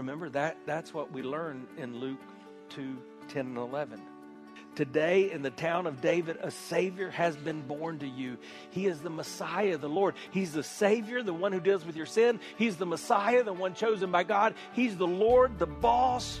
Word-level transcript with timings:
Remember 0.00 0.30
that 0.30 0.56
that's 0.64 0.94
what 0.94 1.12
we 1.12 1.22
learn 1.22 1.66
in 1.76 2.00
Luke 2.00 2.20
2 2.70 2.96
10 3.28 3.46
and 3.48 3.58
11. 3.58 4.00
Today, 4.74 5.30
in 5.30 5.42
the 5.42 5.50
town 5.50 5.86
of 5.86 6.00
David, 6.00 6.38
a 6.40 6.50
Savior 6.50 7.10
has 7.10 7.36
been 7.36 7.60
born 7.60 7.98
to 7.98 8.08
you. 8.08 8.38
He 8.70 8.86
is 8.86 9.00
the 9.00 9.10
Messiah, 9.10 9.76
the 9.76 9.90
Lord. 9.90 10.14
He's 10.30 10.54
the 10.54 10.62
Savior, 10.62 11.22
the 11.22 11.34
one 11.34 11.52
who 11.52 11.60
deals 11.60 11.84
with 11.84 11.96
your 11.96 12.06
sin. 12.06 12.40
He's 12.56 12.78
the 12.78 12.86
Messiah, 12.86 13.44
the 13.44 13.52
one 13.52 13.74
chosen 13.74 14.10
by 14.10 14.24
God. 14.24 14.54
He's 14.72 14.96
the 14.96 15.06
Lord, 15.06 15.58
the 15.58 15.66
boss. 15.66 16.40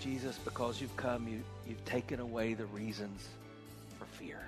Jesus, 0.00 0.38
because 0.38 0.80
you've 0.80 0.96
come, 0.96 1.28
you, 1.28 1.42
you've 1.66 1.84
taken 1.84 2.20
away 2.20 2.54
the 2.54 2.66
reasons 2.66 3.28
for 3.98 4.04
fear. 4.06 4.40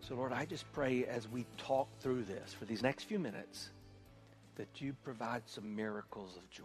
So, 0.00 0.14
Lord, 0.14 0.32
I 0.32 0.44
just 0.44 0.70
pray 0.72 1.04
as 1.04 1.28
we 1.28 1.44
talk 1.58 1.88
through 2.00 2.24
this 2.24 2.52
for 2.52 2.64
these 2.64 2.82
next 2.82 3.04
few 3.04 3.18
minutes 3.18 3.70
that 4.56 4.80
you 4.80 4.94
provide 5.04 5.42
some 5.46 5.76
miracles 5.76 6.36
of 6.36 6.50
joy. 6.50 6.64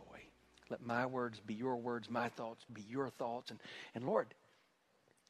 Let 0.69 0.85
my 0.85 1.05
words 1.05 1.39
be 1.45 1.53
your 1.53 1.75
words, 1.75 2.09
my 2.09 2.29
thoughts 2.29 2.65
be 2.73 2.83
your 2.89 3.09
thoughts. 3.09 3.51
And, 3.51 3.59
and 3.95 4.05
Lord, 4.05 4.27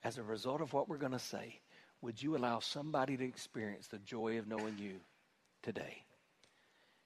as 0.03 0.17
a 0.17 0.23
result 0.23 0.61
of 0.61 0.73
what 0.73 0.87
we're 0.87 0.97
going 0.97 1.11
to 1.11 1.19
say, 1.19 1.59
would 2.01 2.21
you 2.21 2.35
allow 2.35 2.59
somebody 2.59 3.17
to 3.17 3.23
experience 3.23 3.87
the 3.87 3.99
joy 3.99 4.37
of 4.37 4.47
knowing 4.47 4.77
you 4.77 4.95
today? 5.61 6.03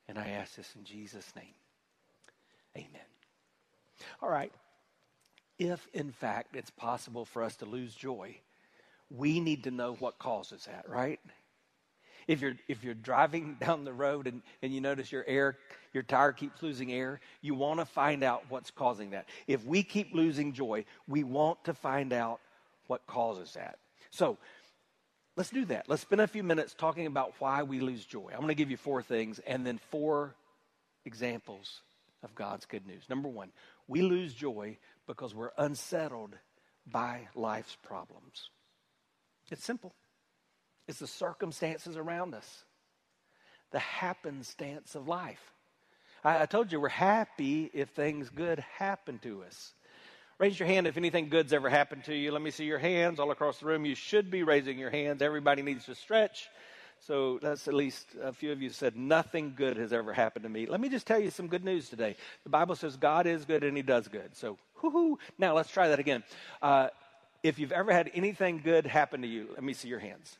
And 0.07 0.17
I 0.17 0.29
ask 0.29 0.55
this 0.55 0.73
in 0.75 0.83
Jesus' 0.83 1.31
name. 1.35 1.53
Amen. 2.75 3.16
All 4.21 4.29
right. 4.29 4.51
If, 5.59 5.87
in 5.93 6.11
fact, 6.11 6.55
it's 6.55 6.69
possible 6.69 7.25
for 7.25 7.41
us 7.41 7.55
to 7.57 7.65
lose 7.65 7.95
joy, 7.95 8.37
we 9.09 9.39
need 9.39 9.63
to 9.63 9.71
know 9.71 9.93
what 9.95 10.19
causes 10.19 10.65
that, 10.65 10.87
right? 10.87 11.19
If 12.27 12.41
you're, 12.41 12.55
if 12.67 12.83
you're 12.83 12.93
driving 12.93 13.57
down 13.59 13.85
the 13.85 13.93
road 13.93 14.27
and, 14.27 14.41
and 14.61 14.73
you 14.73 14.81
notice 14.81 15.11
your 15.11 15.25
air, 15.27 15.57
your 15.93 16.03
tire 16.03 16.33
keeps 16.33 16.61
losing 16.61 16.91
air, 16.91 17.19
you 17.41 17.55
want 17.55 17.79
to 17.79 17.85
find 17.85 18.23
out 18.23 18.43
what's 18.49 18.69
causing 18.69 19.11
that. 19.11 19.25
If 19.47 19.65
we 19.65 19.81
keep 19.83 20.13
losing 20.13 20.53
joy, 20.53 20.85
we 21.07 21.23
want 21.23 21.63
to 21.65 21.73
find 21.73 22.13
out 22.13 22.39
what 22.87 23.05
causes 23.07 23.53
that. 23.53 23.79
So 24.11 24.37
let's 25.35 25.49
do 25.49 25.65
that. 25.65 25.85
Let's 25.87 26.01
spend 26.01 26.21
a 26.21 26.27
few 26.27 26.43
minutes 26.43 26.73
talking 26.73 27.07
about 27.07 27.33
why 27.39 27.63
we 27.63 27.79
lose 27.79 28.05
joy. 28.05 28.29
I'm 28.31 28.39
going 28.39 28.49
to 28.49 28.55
give 28.55 28.71
you 28.71 28.77
four 28.77 29.01
things 29.01 29.39
and 29.47 29.65
then 29.65 29.79
four 29.89 30.35
examples 31.05 31.81
of 32.23 32.35
God's 32.35 32.65
good 32.65 32.85
news. 32.85 33.03
Number 33.09 33.29
one, 33.29 33.51
we 33.87 34.01
lose 34.01 34.33
joy 34.33 34.77
because 35.07 35.33
we're 35.33 35.51
unsettled 35.57 36.35
by 36.85 37.27
life's 37.35 37.75
problems. 37.83 38.49
It's 39.49 39.63
simple. 39.63 39.93
It's 40.87 40.99
the 40.99 41.07
circumstances 41.07 41.97
around 41.97 42.33
us, 42.33 42.63
the 43.71 43.79
happenstance 43.79 44.95
of 44.95 45.07
life. 45.07 45.41
I, 46.23 46.43
I, 46.43 46.45
told 46.45 46.71
you 46.71 46.79
we're 46.79 46.89
happy 46.89 47.69
if 47.73 47.89
things 47.89 48.29
good 48.29 48.63
happen 48.77 49.19
to 49.19 49.43
us. 49.43 49.73
Raise 50.39 50.59
your 50.59 50.67
hand 50.67 50.87
if 50.87 50.97
anything 50.97 51.29
good's 51.29 51.51
ever 51.51 51.69
happened 51.69 52.05
to 52.05 52.15
you. 52.15 52.31
Let 52.31 52.41
me 52.41 52.51
see 52.51 52.65
your 52.65 52.77
hands 52.77 53.19
all 53.19 53.31
across 53.31 53.59
the 53.59 53.65
room. 53.65 53.85
You 53.85 53.95
should 53.95 54.29
be 54.29 54.43
raising 54.43 54.77
your 54.77 54.91
hands. 54.91 55.21
Everybody 55.21 55.61
needs 55.61 55.85
to 55.85 55.95
stretch. 55.95 56.47
So 56.99 57.39
that's 57.41 57.67
at 57.67 57.73
least 57.73 58.07
a 58.21 58.33
few 58.33 58.51
of 58.51 58.61
you 58.61 58.69
said, 58.69 58.95
Nothing 58.95 59.53
good 59.55 59.77
has 59.77 59.93
ever 59.93 60.13
happened 60.13 60.43
to 60.43 60.49
me. 60.49 60.65
Let 60.65 60.81
me 60.81 60.89
just 60.89 61.07
tell 61.07 61.19
you 61.19 61.29
some 61.29 61.47
good 61.47 61.63
news 61.63 61.89
today. 61.89 62.15
The 62.43 62.49
Bible 62.49 62.75
says 62.75 62.97
God 62.97 63.27
is 63.27 63.45
good 63.45 63.63
and 63.63 63.77
He 63.77 63.83
does 63.83 64.07
good. 64.07 64.35
So, 64.35 64.57
whoo 64.81 65.17
Now 65.37 65.55
let's 65.55 65.71
try 65.71 65.89
that 65.89 65.99
again. 65.99 66.23
Uh, 66.61 66.89
if 67.43 67.59
you've 67.59 67.71
ever 67.71 67.91
had 67.91 68.11
anything 68.13 68.61
good 68.63 68.85
happen 68.85 69.21
to 69.21 69.27
you, 69.27 69.47
let 69.53 69.63
me 69.63 69.73
see 69.73 69.87
your 69.87 69.99
hands. 69.99 70.37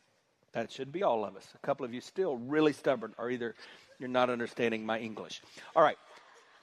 That 0.52 0.70
should 0.72 0.92
be 0.92 1.02
all 1.02 1.24
of 1.24 1.36
us. 1.36 1.46
A 1.54 1.66
couple 1.66 1.86
of 1.86 1.94
you 1.94 2.00
still 2.00 2.36
really 2.36 2.72
stubborn, 2.72 3.14
or 3.18 3.30
either 3.30 3.54
you're 3.98 4.08
not 4.08 4.30
understanding 4.30 4.84
my 4.84 4.98
English. 4.98 5.42
All 5.76 5.82
right. 5.82 5.98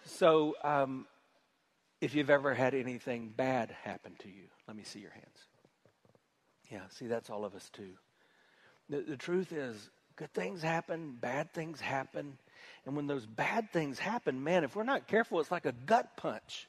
So, 0.06 0.56
um, 0.64 1.08
if 2.02 2.14
you've 2.14 2.30
ever 2.30 2.54
had 2.54 2.74
anything 2.74 3.34
bad 3.36 3.76
happen 3.84 4.14
to 4.20 4.28
you, 4.28 4.44
let 4.68 4.76
me 4.76 4.84
see 4.84 5.00
your 5.00 5.12
hands. 5.12 5.26
Yeah, 6.70 6.82
see, 6.90 7.08
that's 7.08 7.30
all 7.30 7.46
of 7.46 7.56
us 7.56 7.70
too. 7.70 7.94
The, 8.90 9.02
the 9.02 9.18
truth 9.18 9.52
is, 9.52 9.90
good 10.16 10.34
things 10.34 10.62
happen, 10.62 11.18
bad 11.20 11.54
things 11.54 11.80
happen. 11.80 12.38
And 12.86 12.96
when 12.96 13.08
those 13.08 13.26
bad 13.26 13.72
things 13.72 13.98
happen, 14.00 14.44
man, 14.44 14.64
if 14.64 14.76
we're 14.76 14.84
not 14.84 15.08
careful, 15.08 15.40
it's 15.40 15.52
like 15.52 15.66
a 15.66 15.72
gut 15.72 16.18
punch. 16.18 16.68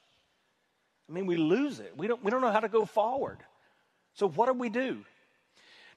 I 1.09 1.13
mean, 1.13 1.25
we 1.25 1.37
lose 1.37 1.79
it. 1.79 1.93
We 1.95 2.07
don't, 2.07 2.23
we 2.23 2.31
don't 2.31 2.41
know 2.41 2.51
how 2.51 2.59
to 2.59 2.69
go 2.69 2.85
forward. 2.85 3.37
So, 4.13 4.27
what 4.27 4.47
do 4.47 4.53
we 4.53 4.69
do? 4.69 5.05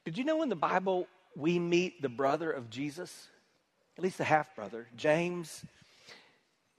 Did 0.05 0.19
you 0.19 0.25
know 0.25 0.43
in 0.43 0.49
the 0.49 0.57
Bible 0.57 1.07
we 1.35 1.59
meet 1.59 2.03
the 2.03 2.09
brother 2.09 2.51
of 2.51 2.71
Jesus? 2.71 3.29
At 3.97 4.05
least 4.05 4.19
the 4.19 4.25
half 4.25 4.55
brother, 4.55 4.87
James. 4.97 5.65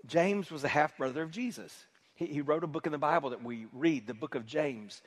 James 0.05 0.49
was 0.49 0.61
the 0.61 0.67
half 0.67 0.97
brother 0.97 1.21
of 1.21 1.31
Jesus. 1.31 1.85
He, 2.15 2.25
he 2.27 2.41
wrote 2.41 2.63
a 2.63 2.67
book 2.67 2.85
in 2.85 2.91
the 2.91 2.97
Bible 2.97 3.31
that 3.31 3.43
we 3.43 3.67
read, 3.73 4.07
the 4.07 4.13
book 4.13 4.35
of 4.35 4.45
James. 4.45 5.01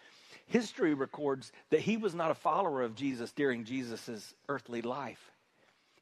History 0.47 0.95
records 0.95 1.53
that 1.71 1.81
he 1.81 1.97
was 1.97 2.15
not 2.15 2.31
a 2.31 2.35
follower 2.35 2.83
of 2.83 2.95
Jesus 2.95 3.33
during 3.33 3.65
Jesus' 3.65 4.35
earthly 4.49 4.83
life. 4.83 5.31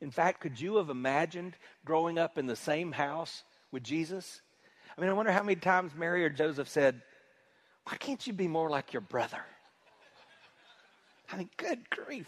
In 0.01 0.11
fact, 0.11 0.41
could 0.41 0.61
you 0.61 0.77
have 0.77 0.91
imagined 0.91 1.57
growing 1.85 2.19
up 2.19 2.37
in 2.37 2.47
the 2.47 2.57
same 2.57 2.91
house 2.91 3.45
with 3.71 3.85
Jesus? 3.85 4.43
I 4.97 5.01
mean, 5.01 5.11
I 5.11 5.15
wonder 5.15 5.33
how 5.33 5.43
many 5.43 5.57
times 5.57 5.93
Mary 5.97 6.25
or 6.25 6.29
Joseph 6.29 6.69
said, 6.69 7.01
Why 7.85 7.97
can't 7.97 8.27
you 8.27 8.33
be 8.33 8.49
more 8.49 8.69
like 8.69 8.93
your 8.93 9.01
brother? 9.01 9.43
I 11.31 11.37
mean, 11.37 11.51
good 11.57 11.89
grief. 11.89 12.27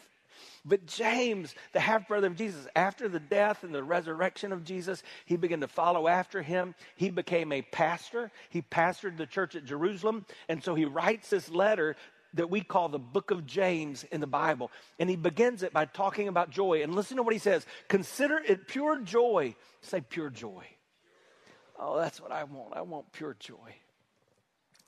But 0.64 0.86
James, 0.86 1.54
the 1.72 1.80
half 1.80 2.08
brother 2.08 2.26
of 2.28 2.36
Jesus, 2.36 2.66
after 2.74 3.08
the 3.08 3.20
death 3.20 3.64
and 3.64 3.74
the 3.74 3.82
resurrection 3.82 4.52
of 4.52 4.64
Jesus, 4.64 5.02
he 5.26 5.36
began 5.36 5.60
to 5.60 5.68
follow 5.68 6.08
after 6.08 6.42
him. 6.42 6.74
He 6.96 7.10
became 7.10 7.52
a 7.52 7.62
pastor. 7.62 8.30
He 8.50 8.62
pastored 8.62 9.16
the 9.16 9.26
church 9.26 9.54
at 9.56 9.64
Jerusalem. 9.64 10.24
And 10.48 10.62
so 10.62 10.74
he 10.74 10.84
writes 10.84 11.30
this 11.30 11.48
letter 11.50 11.96
that 12.34 12.50
we 12.50 12.60
call 12.60 12.88
the 12.88 12.98
book 12.98 13.30
of 13.30 13.46
James 13.46 14.04
in 14.04 14.20
the 14.20 14.26
Bible. 14.26 14.70
And 14.98 15.08
he 15.08 15.16
begins 15.16 15.62
it 15.62 15.72
by 15.72 15.84
talking 15.84 16.28
about 16.28 16.50
joy. 16.50 16.82
And 16.82 16.94
listen 16.94 17.16
to 17.16 17.22
what 17.22 17.32
he 17.32 17.38
says 17.38 17.66
Consider 17.88 18.38
it 18.38 18.68
pure 18.68 19.00
joy. 19.00 19.54
Say 19.82 20.00
pure 20.00 20.30
joy. 20.30 20.64
Oh, 21.78 21.98
that's 21.98 22.20
what 22.20 22.32
I 22.32 22.44
want. 22.44 22.74
I 22.74 22.82
want 22.82 23.12
pure 23.12 23.36
joy. 23.38 23.74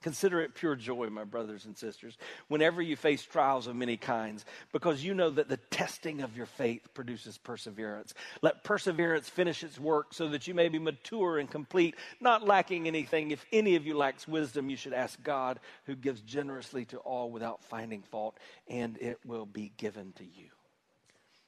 Consider 0.07 0.41
it 0.41 0.55
pure 0.55 0.77
joy, 0.77 1.11
my 1.11 1.25
brothers 1.25 1.65
and 1.65 1.77
sisters, 1.77 2.17
whenever 2.47 2.81
you 2.81 2.95
face 2.95 3.25
trials 3.25 3.67
of 3.67 3.75
many 3.75 3.97
kinds, 3.97 4.45
because 4.73 5.03
you 5.03 5.15
know 5.15 5.31
that 5.31 5.49
the 5.49 5.57
testing 5.57 6.21
of 6.21 6.37
your 6.37 6.47
faith 6.47 6.95
produces 6.95 7.39
perseverance. 7.39 8.15
Let 8.41 8.63
perseverance 8.63 9.29
finish 9.29 9.65
its 9.65 9.81
work 9.81 10.15
so 10.15 10.29
that 10.29 10.47
you 10.47 10.55
may 10.55 10.69
be 10.69 10.79
mature 10.79 11.39
and 11.41 11.51
complete, 11.51 11.97
not 12.21 12.47
lacking 12.47 12.87
anything. 12.87 13.33
If 13.33 13.45
any 13.53 13.75
of 13.75 13.85
you 13.85 13.97
lacks 13.97 14.29
wisdom, 14.29 14.71
you 14.71 14.77
should 14.77 14.93
ask 14.93 15.21
God, 15.25 15.59
who 15.87 15.97
gives 15.97 16.21
generously 16.21 16.85
to 16.85 16.99
all 16.99 17.33
without 17.33 17.65
finding 17.65 18.03
fault, 18.03 18.39
and 18.69 18.97
it 18.99 19.19
will 19.25 19.45
be 19.45 19.73
given 19.77 20.13
to 20.19 20.25
you. 20.25 20.51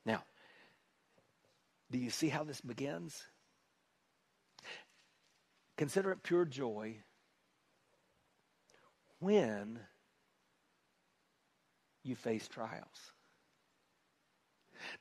Now, 0.04 0.24
do 1.92 1.98
you 1.98 2.10
see 2.10 2.28
how 2.28 2.42
this 2.42 2.60
begins? 2.60 3.22
Consider 5.76 6.10
it 6.10 6.24
pure 6.24 6.44
joy 6.44 6.96
when 9.20 9.78
you 12.04 12.14
face 12.14 12.48
trials. 12.48 13.12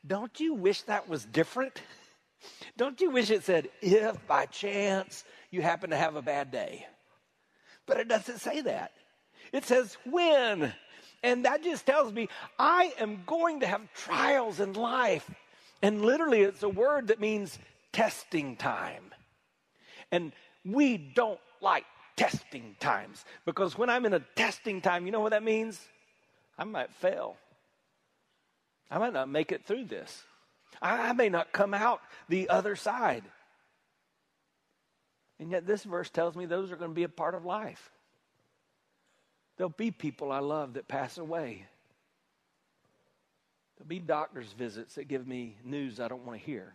Don't 0.05 0.39
you 0.39 0.53
wish 0.53 0.81
that 0.83 1.07
was 1.07 1.25
different? 1.25 1.81
Don't 2.77 2.99
you 2.99 3.11
wish 3.11 3.29
it 3.29 3.43
said, 3.43 3.69
if 3.81 4.27
by 4.27 4.45
chance 4.45 5.23
you 5.51 5.61
happen 5.61 5.89
to 5.91 5.97
have 5.97 6.15
a 6.15 6.21
bad 6.21 6.51
day? 6.51 6.85
But 7.85 7.99
it 7.99 8.07
doesn't 8.07 8.39
say 8.39 8.61
that. 8.61 8.91
It 9.53 9.65
says, 9.65 9.97
when. 10.05 10.73
And 11.23 11.45
that 11.45 11.63
just 11.63 11.85
tells 11.85 12.13
me 12.13 12.29
I 12.59 12.93
am 12.99 13.23
going 13.25 13.61
to 13.61 13.67
have 13.67 13.81
trials 13.93 14.59
in 14.59 14.73
life. 14.73 15.29
And 15.81 16.01
literally, 16.01 16.41
it's 16.41 16.63
a 16.63 16.69
word 16.69 17.07
that 17.07 17.19
means 17.19 17.57
testing 17.93 18.55
time. 18.55 19.03
And 20.11 20.31
we 20.65 20.97
don't 20.97 21.39
like 21.61 21.85
testing 22.17 22.75
times 22.79 23.23
because 23.45 23.77
when 23.77 23.89
I'm 23.89 24.05
in 24.05 24.13
a 24.13 24.19
testing 24.35 24.81
time, 24.81 25.05
you 25.05 25.11
know 25.13 25.21
what 25.21 25.31
that 25.31 25.43
means? 25.43 25.79
I 26.57 26.65
might 26.65 26.91
fail. 26.95 27.37
I 28.91 28.97
might 28.97 29.13
not 29.13 29.29
make 29.29 29.51
it 29.51 29.65
through 29.65 29.85
this. 29.85 30.23
I, 30.81 31.13
may 31.13 31.29
not 31.29 31.51
come 31.51 31.73
out 31.73 32.01
the 32.27 32.49
other 32.49 32.75
side. 32.75 33.23
And 35.39 35.51
yet, 35.51 35.65
this 35.65 35.83
verse 35.83 36.09
tells 36.09 36.35
me 36.35 36.45
those 36.45 36.71
are 36.71 36.75
going 36.75 36.91
to 36.91 36.95
be 36.95 37.03
a 37.03 37.09
part 37.09 37.35
of 37.35 37.45
life. 37.45 37.91
There'll 39.57 39.69
be 39.69 39.91
people 39.91 40.31
I 40.31 40.39
love 40.39 40.73
that 40.73 40.87
pass 40.87 41.17
away. 41.17 41.65
There'll 43.77 43.87
be 43.87 43.99
doctor's 43.99 44.51
visits 44.53 44.95
that 44.95 45.07
give 45.07 45.27
me 45.27 45.55
news 45.63 45.99
I 45.99 46.07
don't 46.07 46.25
want 46.25 46.39
to 46.39 46.45
hear. 46.45 46.73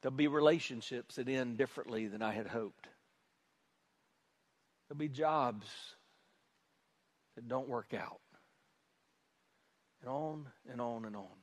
There'll 0.00 0.16
be 0.16 0.28
relationships 0.28 1.16
that 1.16 1.28
end 1.28 1.58
differently 1.58 2.08
than 2.08 2.22
I 2.22 2.32
had 2.32 2.48
hoped. 2.48 2.88
There'll 4.92 4.98
be 4.98 5.08
jobs 5.08 5.66
that 7.34 7.48
don't 7.48 7.66
work 7.66 7.94
out. 7.94 8.20
And 10.02 10.10
on 10.10 10.46
and 10.70 10.82
on 10.82 11.06
and 11.06 11.16
on. 11.16 11.38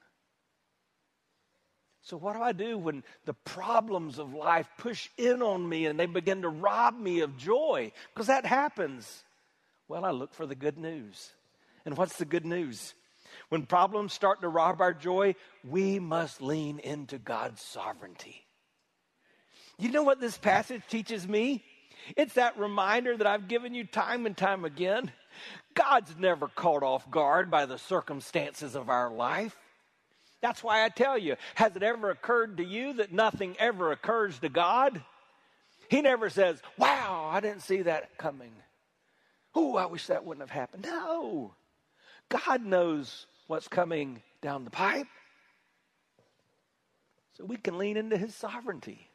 So, 2.03 2.15
what 2.15 2.35
do 2.35 2.43
I 2.43 2.51
do 2.51 2.77
when 2.77 3.03
the 3.25 3.33
problems 3.33 4.19
of 4.19 4.35
life 4.35 4.69
push 4.77 5.09
in 5.17 5.41
on 5.41 5.67
me 5.67 5.87
and 5.87 5.99
they 5.99 6.05
begin 6.05 6.43
to 6.43 6.49
rob 6.49 6.95
me 6.99 7.21
of 7.21 7.37
joy? 7.37 7.91
Because 8.13 8.27
that 8.27 8.45
happens. 8.45 9.23
Well, 9.87 10.05
I 10.05 10.11
look 10.11 10.35
for 10.35 10.45
the 10.45 10.53
good 10.53 10.77
news. 10.77 11.31
And 11.85 11.97
what's 11.97 12.17
the 12.17 12.25
good 12.25 12.45
news? 12.45 12.93
When 13.47 13.65
problems 13.65 14.13
start 14.13 14.41
to 14.41 14.47
rob 14.47 14.79
our 14.79 14.93
joy, 14.93 15.33
we 15.67 15.97
must 15.97 16.39
lean 16.39 16.77
into 16.77 17.17
God's 17.17 17.63
sovereignty. 17.63 18.45
You 19.79 19.91
know 19.91 20.03
what 20.03 20.21
this 20.21 20.37
passage 20.37 20.83
teaches 20.87 21.27
me? 21.27 21.63
It's 22.15 22.33
that 22.33 22.57
reminder 22.57 23.15
that 23.17 23.27
I've 23.27 23.47
given 23.47 23.73
you 23.73 23.83
time 23.83 24.25
and 24.25 24.35
time 24.35 24.65
again. 24.65 25.11
God's 25.73 26.15
never 26.17 26.47
caught 26.47 26.83
off 26.83 27.09
guard 27.09 27.49
by 27.49 27.65
the 27.65 27.77
circumstances 27.77 28.75
of 28.75 28.89
our 28.89 29.11
life. 29.11 29.55
That's 30.41 30.63
why 30.63 30.85
I 30.85 30.89
tell 30.89 31.17
you, 31.17 31.35
has 31.55 31.75
it 31.75 31.83
ever 31.83 32.09
occurred 32.09 32.57
to 32.57 32.63
you 32.63 32.93
that 32.93 33.11
nothing 33.11 33.55
ever 33.59 33.91
occurs 33.91 34.39
to 34.39 34.49
God? 34.49 35.01
He 35.89 36.01
never 36.01 36.29
says, 36.29 36.61
Wow, 36.77 37.29
I 37.31 37.39
didn't 37.39 37.61
see 37.63 37.81
that 37.83 38.17
coming. 38.17 38.51
Oh, 39.55 39.75
I 39.75 39.87
wish 39.87 40.07
that 40.07 40.23
wouldn't 40.23 40.47
have 40.47 40.57
happened. 40.57 40.85
No. 40.85 41.53
God 42.29 42.63
knows 42.63 43.25
what's 43.47 43.67
coming 43.67 44.21
down 44.41 44.63
the 44.63 44.69
pipe. 44.69 45.07
So 47.33 47.45
we 47.45 47.57
can 47.57 47.77
lean 47.77 47.97
into 47.97 48.17
his 48.17 48.35
sovereignty. 48.35 49.08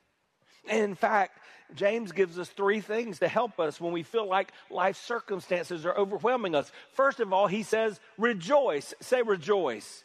And 0.68 0.84
in 0.84 0.94
fact, 0.94 1.38
James 1.74 2.12
gives 2.12 2.38
us 2.38 2.48
three 2.48 2.80
things 2.80 3.18
to 3.18 3.28
help 3.28 3.58
us 3.58 3.80
when 3.80 3.92
we 3.92 4.02
feel 4.02 4.28
like 4.28 4.52
life 4.70 4.96
circumstances 4.96 5.84
are 5.86 5.96
overwhelming 5.96 6.54
us. 6.54 6.70
First 6.92 7.20
of 7.20 7.32
all, 7.32 7.46
he 7.46 7.62
says, 7.62 7.98
rejoice. 8.18 8.94
Say 9.00 9.22
rejoice. 9.22 10.04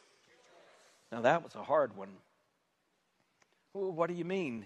Now, 1.12 1.22
that 1.22 1.44
was 1.44 1.56
a 1.56 1.64
hard 1.64 1.96
one. 1.98 2.10
Well, 3.74 3.92
what 3.92 4.10
do 4.10 4.16
you 4.16 4.26
mean? 4.26 4.66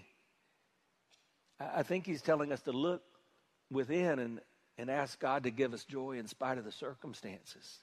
I 1.60 1.82
think 1.82 2.06
he's 2.06 2.22
telling 2.22 2.52
us 2.52 2.60
to 2.62 2.72
look 2.72 3.02
within 3.70 4.18
and 4.18 4.40
and 4.78 4.90
ask 4.90 5.18
God 5.18 5.44
to 5.44 5.50
give 5.50 5.72
us 5.72 5.84
joy 5.84 6.18
in 6.18 6.26
spite 6.26 6.58
of 6.58 6.64
the 6.64 6.72
circumstances. 6.72 7.78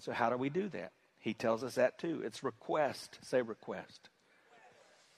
So, 0.00 0.12
how 0.12 0.30
do 0.30 0.36
we 0.36 0.50
do 0.50 0.68
that? 0.70 0.92
He 1.20 1.34
tells 1.34 1.64
us 1.64 1.76
that 1.76 1.98
too. 1.98 2.22
It's 2.24 2.42
request. 2.42 3.18
Say 3.22 3.42
request. 3.42 4.08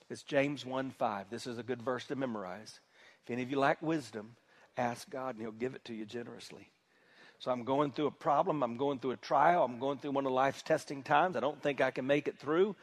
It's 0.09 0.23
James 0.23 0.65
1 0.65 0.91
5. 0.93 1.31
This 1.31 1.47
is 1.47 1.59
a 1.59 1.63
good 1.63 1.83
verse 1.83 2.05
to 2.07 2.17
memorize. 2.17 2.81
If 3.25 3.31
any 3.31 3.43
of 3.43 3.51
you 3.51 3.59
lack 3.59 3.83
wisdom, 3.83 4.37
ask 4.77 5.09
God 5.11 5.35
and 5.35 5.43
He'll 5.43 5.53
give 5.53 5.75
it 5.75 5.85
to 5.87 5.95
you 5.95 6.05
generously. 6.05 6.71
So 7.39 7.51
I'm 7.51 7.65
going 7.65 7.93
through 7.93 8.07
a 8.07 8.13
problem. 8.13 8.63
I'm 8.63 8.77
going 8.77 8.99
through 8.99 9.11
a 9.13 9.17
trial. 9.17 9.65
I'm 9.65 9.79
going 9.79 9.99
through 9.99 10.13
one 10.13 10.27
of 10.27 10.33
life's 10.33 10.63
testing 10.63 11.03
times. 11.03 11.37
I 11.37 11.41
don't 11.41 11.61
think 11.63 11.81
I 11.81 11.91
can 11.91 12.07
make 12.07 12.29
it 12.29 12.39
through. 12.39 12.77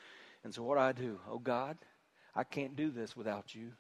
And 0.44 0.54
so 0.54 0.64
what 0.64 0.76
do 0.76 0.82
I 0.82 0.92
do? 0.92 1.20
Oh, 1.30 1.40
God, 1.40 1.78
I 2.36 2.44
can't 2.44 2.76
do 2.76 2.92
this 2.92 3.16
without 3.16 3.56
you. 3.56 3.72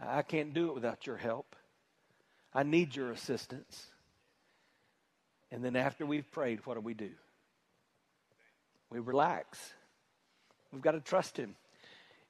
I 0.00 0.22
can't 0.22 0.54
do 0.54 0.68
it 0.68 0.74
without 0.74 1.06
your 1.06 1.16
help. 1.16 1.56
I 2.54 2.62
need 2.62 2.94
your 2.94 3.10
assistance. 3.10 3.86
And 5.50 5.64
then 5.64 5.76
after 5.76 6.06
we've 6.06 6.30
prayed, 6.30 6.64
what 6.64 6.74
do 6.74 6.80
we 6.80 6.94
do? 6.94 7.10
We 8.90 8.98
relax. 9.00 9.58
We've 10.72 10.82
got 10.82 10.92
to 10.92 11.00
trust 11.00 11.36
Him. 11.36 11.56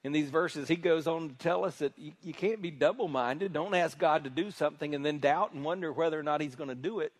In 0.02 0.12
these 0.12 0.31
verses, 0.31 0.69
He 0.69 0.76
goes 0.76 1.06
on 1.06 1.29
to 1.29 1.35
tell 1.35 1.64
us 1.64 1.76
that 1.79 1.93
you, 1.99 2.12
you 2.23 2.32
can't 2.32 2.62
be 2.62 2.70
double 2.70 3.08
minded. 3.08 3.52
Don't 3.52 3.75
ask 3.75 3.99
God 3.99 4.25
to 4.25 4.31
do 4.31 4.50
something 4.50 4.94
and 4.94 5.05
then 5.05 5.19
doubt 5.19 5.52
and 5.52 5.64
wonder 5.64 5.93
whether 5.93 6.19
or 6.19 6.23
not 6.23 6.41
He's 6.41 6.55
going 6.55 6.69
to 6.69 6.75
do 6.75 7.00
it. 7.00 7.12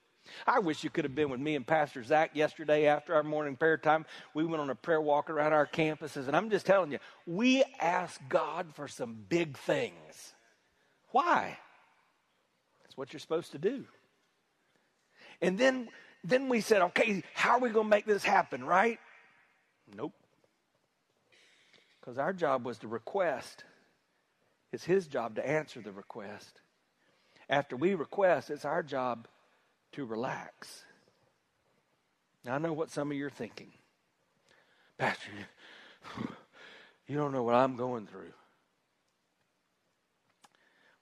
I 0.47 0.59
wish 0.59 0.85
you 0.85 0.91
could 0.91 1.05
have 1.05 1.15
been 1.15 1.31
with 1.31 1.41
me 1.41 1.56
and 1.56 1.67
Pastor 1.67 2.03
Zach 2.03 2.32
yesterday 2.35 2.87
after 2.87 3.15
our 3.15 3.23
morning 3.23 3.56
prayer 3.56 3.79
time. 3.79 4.06
We 4.35 4.44
went 4.44 4.61
on 4.61 4.71
a 4.71 4.75
prayer 4.75 5.00
walk 5.00 5.31
around 5.31 5.53
our 5.53 5.67
campuses, 5.67 6.27
and 6.27 6.37
I'm 6.37 6.50
just 6.50 6.67
telling 6.67 6.93
you, 6.93 6.99
we 7.27 7.65
asked 7.81 8.21
God 8.29 8.67
for 8.75 8.88
some 8.88 9.17
big 9.29 9.56
things. 9.56 10.35
Why? 11.11 11.59
That's 12.83 12.97
what 12.97 13.12
you're 13.12 13.21
supposed 13.21 13.53
to 13.53 13.59
do. 13.59 13.85
And 15.43 15.59
then, 15.59 15.88
then 16.23 16.49
we 16.49 16.61
said, 16.61 16.83
okay, 16.83 17.23
how 17.35 17.53
are 17.53 17.61
we 17.61 17.71
going 17.71 17.87
to 17.87 17.91
make 17.91 18.06
this 18.06 18.23
happen, 18.23 18.65
right? 18.65 18.99
Nope. 19.94 20.12
Because 22.00 22.19
our 22.19 22.32
job 22.32 22.64
was 22.64 22.79
to 22.79 22.88
request. 22.88 23.64
It's 24.73 24.85
his 24.85 25.06
job 25.06 25.37
to 25.37 25.47
answer 25.47 25.81
the 25.81 25.93
request. 25.93 26.61
After 27.49 27.76
we 27.76 27.94
request, 27.94 28.50
it's 28.50 28.64
our 28.64 28.82
job 28.82 29.26
to 29.93 30.05
relax. 30.05 30.85
Now, 32.44 32.55
I 32.55 32.58
know 32.58 32.73
what 32.73 32.91
some 32.91 33.11
of 33.11 33.17
you 33.17 33.26
are 33.26 33.31
thinking. 33.31 33.73
Pastor, 34.97 35.31
you 37.06 37.17
don't 37.17 37.32
know 37.32 37.43
what 37.43 37.55
I'm 37.55 37.76
going 37.76 38.06
through. 38.06 38.32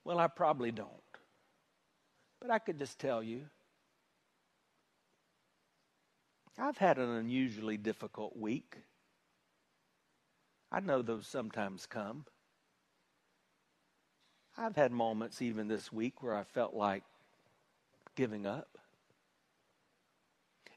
Well, 0.04 0.18
I 0.18 0.26
probably 0.26 0.72
don't. 0.72 0.88
But 2.40 2.50
I 2.50 2.58
could 2.58 2.78
just 2.78 2.98
tell 2.98 3.22
you 3.22 3.42
I've 6.58 6.78
had 6.78 6.98
an 6.98 7.10
unusually 7.10 7.76
difficult 7.76 8.36
week. 8.36 8.76
I 10.70 10.80
know 10.80 11.02
those 11.02 11.26
sometimes 11.26 11.86
come. 11.86 12.24
I've 14.56 14.76
had 14.76 14.92
moments 14.92 15.40
even 15.40 15.68
this 15.68 15.92
week 15.92 16.22
where 16.22 16.34
I 16.34 16.42
felt 16.42 16.74
like 16.74 17.04
giving 18.16 18.44
up. 18.44 18.76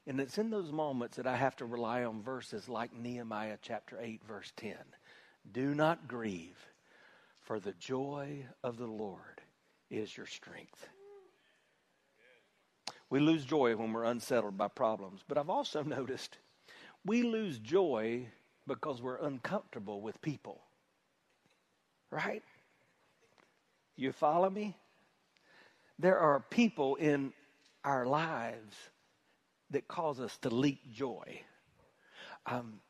And 0.06 0.20
it's 0.20 0.38
in 0.38 0.50
those 0.50 0.72
moments 0.72 1.16
that 1.16 1.26
I 1.26 1.36
have 1.36 1.56
to 1.56 1.66
rely 1.66 2.04
on 2.04 2.22
verses 2.22 2.68
like 2.68 2.92
Nehemiah 2.94 3.58
chapter 3.60 3.98
8, 4.00 4.22
verse 4.24 4.52
10. 4.56 4.74
Do 5.52 5.74
not 5.74 6.08
grieve, 6.08 6.58
for 7.40 7.60
the 7.60 7.72
joy 7.72 8.46
of 8.62 8.78
the 8.78 8.86
Lord 8.86 9.40
is 9.90 10.16
your 10.16 10.26
strength. 10.26 10.88
We 13.10 13.20
lose 13.20 13.44
joy 13.44 13.76
when 13.76 13.92
we're 13.92 14.04
unsettled 14.04 14.56
by 14.56 14.68
problems. 14.68 15.22
But 15.26 15.38
I've 15.38 15.50
also 15.50 15.82
noticed 15.82 16.38
we 17.04 17.22
lose 17.22 17.58
joy 17.58 18.28
because 18.66 19.02
we're 19.02 19.16
uncomfortable 19.16 20.00
with 20.00 20.20
people. 20.22 20.60
Right? 22.10 22.42
You 23.96 24.12
follow 24.12 24.50
me? 24.50 24.76
There 25.98 26.18
are 26.18 26.40
people 26.40 26.96
in 26.96 27.32
our 27.84 28.06
lives 28.06 28.76
that 29.70 29.88
cause 29.88 30.20
us 30.20 30.36
to 30.38 30.50
leak 30.50 30.92
joy. 30.92 31.40
Um, 32.46 32.80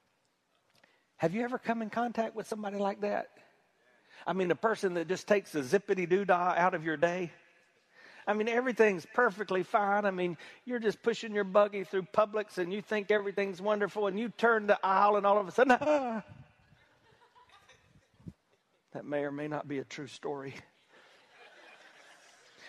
have 1.16 1.34
you 1.34 1.42
ever 1.42 1.58
come 1.58 1.82
in 1.82 1.90
contact 1.90 2.34
with 2.34 2.48
somebody 2.48 2.78
like 2.78 3.02
that? 3.02 3.28
I 4.26 4.32
mean, 4.32 4.50
a 4.50 4.56
person 4.56 4.94
that 4.94 5.08
just 5.08 5.26
takes 5.26 5.54
a 5.54 5.60
zippity 5.60 6.08
doo 6.08 6.24
dah 6.24 6.54
out 6.56 6.74
of 6.74 6.84
your 6.84 6.96
day. 6.96 7.30
I 8.26 8.34
mean, 8.34 8.48
everything's 8.48 9.06
perfectly 9.14 9.64
fine. 9.64 10.04
I 10.04 10.12
mean, 10.12 10.36
you're 10.64 10.78
just 10.78 11.02
pushing 11.02 11.34
your 11.34 11.44
buggy 11.44 11.84
through 11.84 12.06
Publix 12.14 12.58
and 12.58 12.72
you 12.72 12.80
think 12.80 13.10
everything's 13.10 13.60
wonderful, 13.60 14.06
and 14.06 14.18
you 14.18 14.28
turn 14.28 14.66
the 14.66 14.78
aisle, 14.84 15.16
and 15.16 15.26
all 15.26 15.38
of 15.38 15.48
a 15.48 15.50
sudden, 15.50 15.76
ah. 15.80 16.22
that 18.92 19.04
may 19.04 19.24
or 19.24 19.32
may 19.32 19.48
not 19.48 19.66
be 19.66 19.78
a 19.78 19.84
true 19.84 20.06
story. 20.06 20.54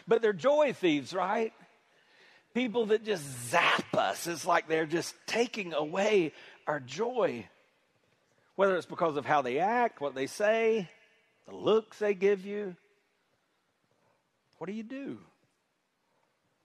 But 0.07 0.21
they're 0.21 0.33
joy 0.33 0.73
thieves, 0.73 1.13
right? 1.13 1.53
People 2.53 2.87
that 2.87 3.05
just 3.05 3.23
zap 3.49 3.95
us. 3.95 4.27
It's 4.27 4.45
like 4.45 4.67
they're 4.67 4.85
just 4.85 5.15
taking 5.25 5.73
away 5.73 6.33
our 6.67 6.79
joy. 6.79 7.47
Whether 8.55 8.75
it's 8.75 8.85
because 8.85 9.17
of 9.17 9.25
how 9.25 9.41
they 9.41 9.59
act, 9.59 10.01
what 10.01 10.13
they 10.13 10.27
say, 10.27 10.89
the 11.47 11.55
looks 11.55 11.99
they 11.99 12.13
give 12.13 12.45
you. 12.45 12.75
What 14.57 14.67
do 14.67 14.73
you 14.73 14.83
do? 14.83 15.19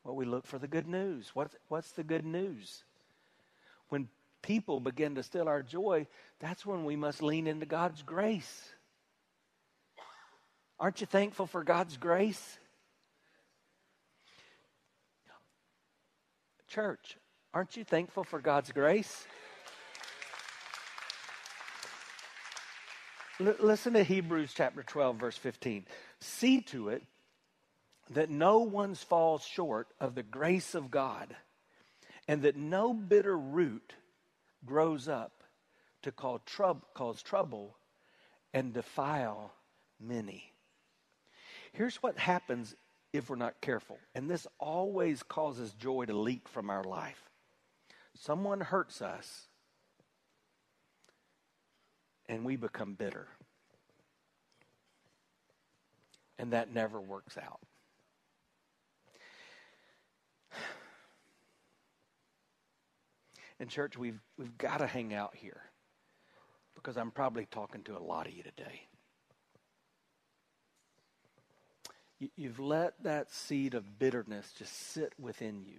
Well, 0.04 0.16
we 0.16 0.24
look 0.24 0.46
for 0.46 0.58
the 0.58 0.68
good 0.68 0.86
news. 0.86 1.30
What's, 1.34 1.56
what's 1.68 1.90
the 1.92 2.04
good 2.04 2.24
news? 2.24 2.84
When 3.88 4.08
people 4.42 4.80
begin 4.80 5.14
to 5.16 5.22
steal 5.22 5.48
our 5.48 5.62
joy, 5.62 6.06
that's 6.40 6.64
when 6.64 6.84
we 6.84 6.96
must 6.96 7.22
lean 7.22 7.46
into 7.46 7.66
God's 7.66 8.02
grace. 8.02 8.70
Aren't 10.80 11.00
you 11.00 11.06
thankful 11.06 11.46
for 11.46 11.64
God's 11.64 11.96
grace? 11.96 12.58
Church, 16.68 17.16
aren't 17.52 17.76
you 17.76 17.84
thankful 17.84 18.24
for 18.24 18.40
God's 18.40 18.70
grace? 18.72 19.26
L- 23.40 23.54
listen 23.60 23.94
to 23.94 24.02
Hebrews 24.02 24.52
chapter 24.54 24.82
12, 24.82 25.16
verse 25.16 25.36
15. 25.36 25.86
See 26.20 26.60
to 26.62 26.90
it 26.90 27.02
that 28.10 28.30
no 28.30 28.58
one 28.58 28.94
falls 28.94 29.44
short 29.44 29.88
of 30.00 30.14
the 30.14 30.22
grace 30.22 30.74
of 30.74 30.90
God, 30.90 31.36
and 32.26 32.42
that 32.42 32.56
no 32.56 32.92
bitter 32.92 33.36
root 33.36 33.94
grows 34.64 35.08
up 35.08 35.42
to 36.02 36.12
cause, 36.12 37.22
trouble 37.22 37.76
and 38.54 38.72
defile 38.72 39.52
many. 40.00 40.52
Here's 41.72 41.96
what 41.96 42.18
happens 42.18 42.74
if 43.12 43.28
we're 43.28 43.36
not 43.36 43.60
careful, 43.60 43.98
and 44.14 44.30
this 44.30 44.46
always 44.58 45.22
causes 45.22 45.72
joy 45.74 46.04
to 46.06 46.16
leak 46.16 46.48
from 46.48 46.70
our 46.70 46.84
life. 46.84 47.30
Someone 48.14 48.60
hurts 48.60 49.00
us, 49.00 49.48
and 52.26 52.44
we 52.44 52.56
become 52.56 52.94
bitter. 52.94 53.28
And 56.38 56.52
that 56.52 56.72
never 56.72 57.00
works 57.00 57.36
out. 57.36 57.60
In 63.60 63.68
church, 63.68 63.96
we've, 63.96 64.20
we've 64.36 64.56
got 64.56 64.78
to 64.78 64.86
hang 64.86 65.12
out 65.14 65.34
here 65.34 65.60
because 66.74 66.96
I'm 66.96 67.10
probably 67.10 67.46
talking 67.50 67.82
to 67.84 67.96
a 67.96 67.98
lot 67.98 68.26
of 68.26 68.32
you 68.32 68.42
today. 68.42 68.82
You, 72.18 72.28
you've 72.36 72.60
let 72.60 73.02
that 73.02 73.32
seed 73.32 73.74
of 73.74 73.98
bitterness 73.98 74.52
just 74.56 74.92
sit 74.92 75.12
within 75.18 75.62
you. 75.62 75.78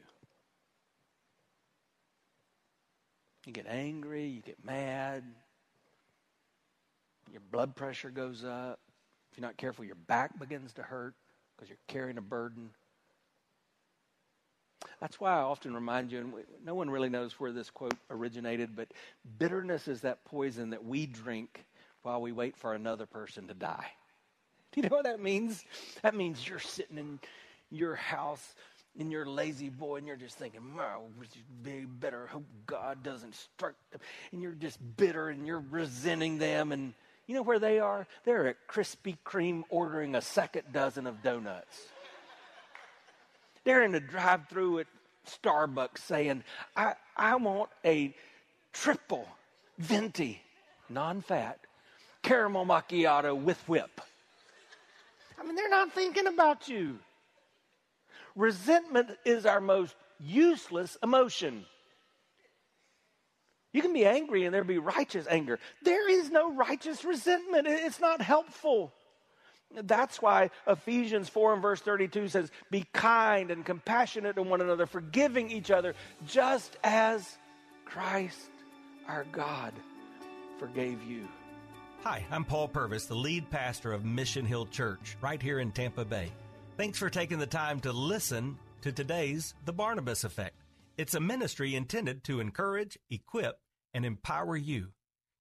You 3.46 3.54
get 3.54 3.68
angry, 3.68 4.28
you 4.28 4.42
get 4.42 4.64
mad, 4.64 5.24
your 7.32 7.42
blood 7.52 7.76
pressure 7.76 8.10
goes 8.10 8.44
up. 8.44 8.80
If 9.32 9.38
you're 9.38 9.48
not 9.48 9.58
careful, 9.58 9.86
your 9.86 9.96
back 9.96 10.38
begins 10.40 10.74
to 10.74 10.84
hurt 10.84 11.16
because 11.56 11.70
you're 11.70 11.78
carrying 11.88 12.18
a 12.18 12.22
burden. 12.22 12.72
That's 15.00 15.20
why 15.20 15.32
I 15.32 15.42
often 15.42 15.74
remind 15.74 16.12
you, 16.12 16.20
and 16.20 16.34
no 16.66 16.76
one 16.76 16.90
really 16.90 17.10
knows 17.10 17.40
where 17.40 17.52
this 17.52 17.70
quote 17.70 17.96
originated, 18.10 18.76
but 18.76 18.90
bitterness 19.38 19.88
is 19.88 20.02
that 20.02 20.26
poison 20.26 20.72
that 20.72 20.86
we 20.86 21.06
drink 21.06 21.66
while 22.04 22.22
we 22.22 22.32
wait 22.32 22.56
for 22.58 22.74
another 22.74 23.06
person 23.06 23.48
to 23.48 23.54
die. 23.54 23.92
Do 24.72 24.82
you 24.82 24.90
know 24.90 24.96
what 24.96 25.06
that 25.06 25.22
means? 25.22 25.64
That 26.04 26.16
means 26.16 26.48
you're 26.48 26.60
sitting 26.60 26.98
in 26.98 27.20
your 27.72 27.96
house 27.96 28.56
in 28.98 29.12
your 29.12 29.26
lazy 29.26 29.70
boy 29.70 29.98
and 29.98 30.08
you're 30.08 30.16
just 30.16 30.38
thinking, 30.38 30.62
oh, 30.80 31.04
be 31.64 31.86
better 31.86 32.28
hope 32.28 32.46
God 32.66 33.04
doesn't 33.04 33.36
strike 33.36 33.76
them. 33.92 34.02
And 34.32 34.42
you're 34.42 34.52
just 34.52 34.78
bitter 34.98 35.30
and 35.30 35.48
you're 35.48 35.64
resenting 35.72 36.38
them. 36.38 36.72
And 36.72 36.94
you 37.28 37.36
know 37.36 37.42
where 37.42 37.60
they 37.60 37.80
are? 37.80 38.08
They're 38.26 38.48
at 38.48 38.68
Krispy 38.68 39.18
Kreme 39.26 39.64
ordering 39.70 40.16
a 40.16 40.22
second 40.22 40.64
dozen 40.74 41.08
of 41.08 41.24
donuts. 41.24 41.88
They're 43.64 43.84
in 43.84 43.92
the 43.92 44.00
drive 44.00 44.48
through 44.50 44.80
at 44.80 44.88
Starbucks 45.28 46.00
saying, 46.00 46.44
I, 46.76 46.94
I 47.16 47.36
want 47.36 47.70
a 47.86 48.16
triple 48.74 49.28
venti, 49.78 50.42
non 50.90 51.22
fat, 51.22 51.60
caramel 52.22 52.66
macchiato 52.66 53.40
with 53.40 53.62
whip. 53.68 54.02
I 55.40 55.44
mean, 55.44 55.56
they're 55.56 55.70
not 55.70 55.94
thinking 55.94 56.28
about 56.28 56.68
you. 56.68 57.00
Resentment 58.36 59.12
is 59.26 59.46
our 59.46 59.62
most 59.62 59.96
useless 60.20 60.98
emotion. 61.02 61.66
You 63.72 63.82
can 63.82 63.94
be 63.94 64.06
angry 64.06 64.46
and 64.46 64.54
there 64.54 64.64
be 64.64 64.80
righteous 64.80 65.28
anger. 65.30 65.60
There 65.84 66.10
is 66.10 66.32
no 66.32 66.54
righteous 66.54 67.06
resentment, 67.06 67.68
it's 67.68 68.00
not 68.00 68.22
helpful. 68.22 68.94
That's 69.76 70.22
why 70.22 70.50
Ephesians 70.68 71.30
4 71.30 71.54
and 71.54 71.62
verse 71.62 71.82
32 71.82 72.30
says, 72.30 72.52
Be 72.72 72.86
kind 72.92 73.52
and 73.52 73.64
compassionate 73.64 74.36
to 74.36 74.42
one 74.42 74.62
another, 74.62 74.86
forgiving 74.86 75.52
each 75.52 75.70
other, 75.70 75.94
just 76.26 76.78
as 76.84 77.38
Christ 77.86 78.50
our 79.08 79.26
God 79.32 79.74
forgave 80.58 81.04
you. 81.04 81.28
Hi, 82.04 82.26
I'm 82.32 82.46
Paul 82.46 82.68
Purvis, 82.68 83.06
the 83.06 83.16
lead 83.16 83.50
pastor 83.50 83.92
of 83.92 84.06
Mission 84.06 84.46
Hill 84.46 84.66
Church, 84.68 85.18
right 85.22 85.42
here 85.42 85.60
in 85.60 85.72
Tampa 85.72 86.06
Bay. 86.06 86.32
Thanks 86.78 86.98
for 86.98 87.10
taking 87.10 87.40
the 87.40 87.46
time 87.46 87.80
to 87.82 87.92
listen 87.92 88.58
to 88.82 88.92
today's 88.92 89.54
The 89.66 89.74
Barnabas 89.74 90.24
Effect. 90.24 90.56
It's 90.98 91.14
a 91.14 91.20
ministry 91.20 91.76
intended 91.76 92.24
to 92.26 92.40
encourage, 92.40 92.98
equip, 93.10 93.60
and 93.94 94.06
empower 94.06 94.56
you. 94.56 94.94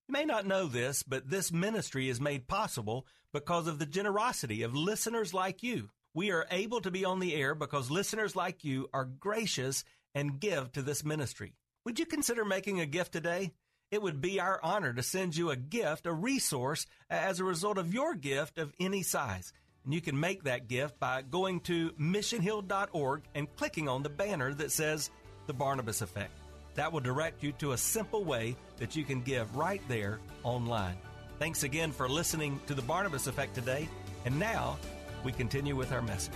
You 0.09 0.13
may 0.13 0.25
not 0.25 0.47
know 0.47 0.67
this, 0.67 1.03
but 1.03 1.31
this 1.31 1.53
ministry 1.53 2.09
is 2.09 2.21
made 2.21 2.49
possible 2.49 3.07
because 3.33 3.67
of 3.67 3.79
the 3.79 3.87
generosity 3.87 4.63
of 4.63 4.75
listeners 4.75 5.35
like 5.35 5.63
you. 5.63 5.91
We 6.15 6.31
are 6.31 6.47
able 6.51 6.81
to 6.81 6.91
be 6.91 7.05
on 7.05 7.21
the 7.21 7.35
air 7.35 7.55
because 7.55 7.91
listeners 7.91 8.35
like 8.35 8.65
you 8.65 8.89
are 8.93 9.05
gracious 9.05 9.85
and 10.15 10.41
give 10.41 10.73
to 10.73 10.83
this 10.83 11.05
ministry. 11.05 11.55
Would 11.85 11.99
you 11.99 12.07
consider 12.07 12.45
making 12.45 12.81
a 12.81 12.87
gift 12.87 13.13
today? 13.13 13.53
It 13.91 14.03
would 14.03 14.21
be 14.21 14.41
our 14.41 14.61
honor 14.63 14.93
to 14.93 15.03
send 15.03 15.37
you 15.37 15.51
a 15.51 15.57
gift, 15.57 16.07
a 16.07 16.13
resource, 16.13 16.87
as 17.09 17.41
a 17.41 17.45
result 17.45 17.79
of 17.79 17.95
your 17.95 18.15
gift 18.15 18.59
of 18.59 18.75
any 18.79 19.03
size. 19.03 19.53
And 19.85 19.95
you 19.95 20.01
can 20.01 20.19
make 20.21 20.45
that 20.45 20.69
gift 20.69 20.99
by 20.99 21.23
going 21.23 21.61
to 21.61 21.91
missionhill.org 21.93 23.23
and 23.35 23.57
clicking 23.57 23.89
on 23.89 24.03
the 24.03 24.11
banner 24.11 24.53
that 24.55 24.73
says 24.73 25.11
The 25.47 25.55
Barnabas 25.55 26.03
Effect. 26.03 26.33
That 26.75 26.93
will 26.93 27.01
direct 27.01 27.43
you 27.43 27.53
to 27.53 27.73
a 27.73 27.79
simple 27.79 28.25
way 28.25 28.57
that 28.77 28.95
you 28.95 29.05
can 29.05 29.23
give 29.23 29.57
right 29.57 29.83
there 29.89 30.21
online. 30.43 30.97
Thanks 31.39 31.63
again 31.63 31.93
for 31.93 32.09
listening 32.09 32.61
to 32.67 32.75
the 32.75 32.83
Barnabas 32.83 33.29
Effect 33.29 33.55
today. 33.55 33.89
And 34.25 34.41
now 34.41 34.77
we 35.23 35.31
continue 35.31 35.77
with 35.77 35.93
our 35.93 36.03
message. 36.03 36.35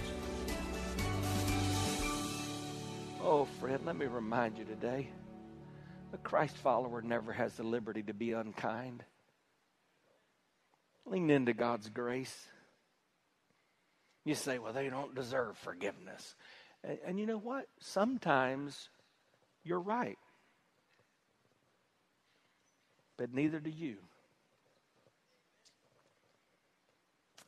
Oh, 3.21 3.49
friend, 3.59 3.81
let 3.85 3.97
me 3.97 4.07
remind 4.07 4.59
you 4.59 4.65
today 4.65 5.09
a 6.13 6.19
Christ 6.19 6.57
follower 6.57 7.03
never 7.03 7.33
has 7.33 7.55
the 7.55 7.65
liberty 7.65 8.05
to 8.05 8.15
be 8.15 8.31
unkind. 8.31 9.03
Lean 11.05 11.31
into 11.31 11.53
God's 11.53 11.89
grace. 11.89 12.47
You 14.25 14.37
say, 14.37 14.61
well, 14.61 14.73
they 14.73 14.89
don't 14.89 15.17
deserve 15.17 15.59
forgiveness. 15.59 16.37
And, 16.85 16.99
and 17.05 17.19
you 17.19 17.27
know 17.27 17.39
what? 17.39 17.67
Sometimes 17.81 18.89
you're 19.65 19.81
right. 19.81 20.19
But 23.17 23.35
neither 23.35 23.59
do 23.59 23.71
you. 23.71 23.97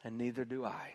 And 0.05 0.19
neither 0.19 0.45
do 0.45 0.65
I. 0.65 0.95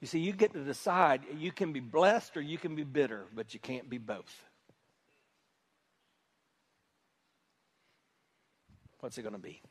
You 0.00 0.06
see, 0.06 0.20
you 0.20 0.32
get 0.32 0.52
to 0.52 0.64
decide 0.64 1.22
you 1.36 1.50
can 1.50 1.72
be 1.72 1.80
blessed 1.80 2.36
or 2.36 2.40
you 2.40 2.58
can 2.58 2.74
be 2.74 2.84
bitter, 2.84 3.24
but 3.34 3.54
you 3.54 3.60
can't 3.60 3.88
be 3.88 3.98
both. 3.98 4.44
What's 9.00 9.18
it 9.18 9.22
going 9.22 9.34
to 9.34 9.40
be? 9.40 9.62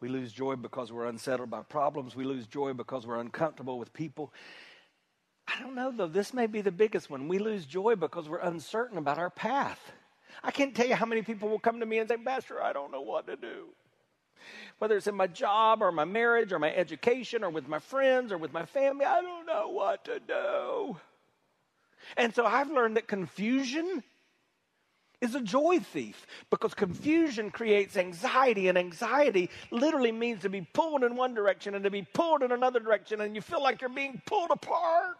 We 0.00 0.08
lose 0.08 0.32
joy 0.32 0.56
because 0.56 0.92
we're 0.92 1.06
unsettled 1.06 1.50
by 1.50 1.62
problems. 1.62 2.14
We 2.14 2.24
lose 2.24 2.46
joy 2.46 2.74
because 2.74 3.06
we're 3.06 3.20
uncomfortable 3.20 3.78
with 3.78 3.92
people. 3.92 4.32
I 5.46 5.60
don't 5.60 5.74
know, 5.74 5.90
though. 5.90 6.06
This 6.06 6.34
may 6.34 6.46
be 6.46 6.60
the 6.60 6.72
biggest 6.72 7.08
one. 7.08 7.28
We 7.28 7.38
lose 7.38 7.64
joy 7.64 7.96
because 7.96 8.28
we're 8.28 8.38
uncertain 8.38 8.98
about 8.98 9.18
our 9.18 9.30
path. 9.30 9.92
I 10.42 10.50
can't 10.50 10.74
tell 10.74 10.86
you 10.86 10.94
how 10.94 11.06
many 11.06 11.22
people 11.22 11.48
will 11.48 11.58
come 11.58 11.80
to 11.80 11.86
me 11.86 11.98
and 11.98 12.08
say, 12.08 12.16
Pastor, 12.16 12.62
I 12.62 12.72
don't 12.72 12.90
know 12.92 13.02
what 13.02 13.26
to 13.26 13.36
do. 13.36 13.68
Whether 14.78 14.96
it's 14.96 15.06
in 15.06 15.14
my 15.14 15.26
job 15.26 15.82
or 15.82 15.92
my 15.92 16.04
marriage 16.04 16.52
or 16.52 16.58
my 16.58 16.74
education 16.74 17.44
or 17.44 17.50
with 17.50 17.68
my 17.68 17.78
friends 17.78 18.32
or 18.32 18.38
with 18.38 18.52
my 18.52 18.66
family, 18.66 19.04
I 19.04 19.22
don't 19.22 19.46
know 19.46 19.68
what 19.68 20.04
to 20.06 20.18
do. 20.20 20.96
And 22.16 22.34
so 22.34 22.44
I've 22.44 22.70
learned 22.70 22.96
that 22.96 23.06
confusion 23.06 24.02
is 25.20 25.34
a 25.34 25.40
joy 25.40 25.78
thief 25.78 26.26
because 26.50 26.74
confusion 26.74 27.50
creates 27.50 27.96
anxiety, 27.96 28.68
and 28.68 28.76
anxiety 28.76 29.48
literally 29.70 30.12
means 30.12 30.42
to 30.42 30.50
be 30.50 30.60
pulled 30.74 31.02
in 31.02 31.16
one 31.16 31.32
direction 31.32 31.74
and 31.74 31.84
to 31.84 31.90
be 31.90 32.02
pulled 32.02 32.42
in 32.42 32.52
another 32.52 32.80
direction, 32.80 33.22
and 33.22 33.34
you 33.34 33.40
feel 33.40 33.62
like 33.62 33.80
you're 33.80 33.88
being 33.88 34.20
pulled 34.26 34.50
apart. 34.50 35.16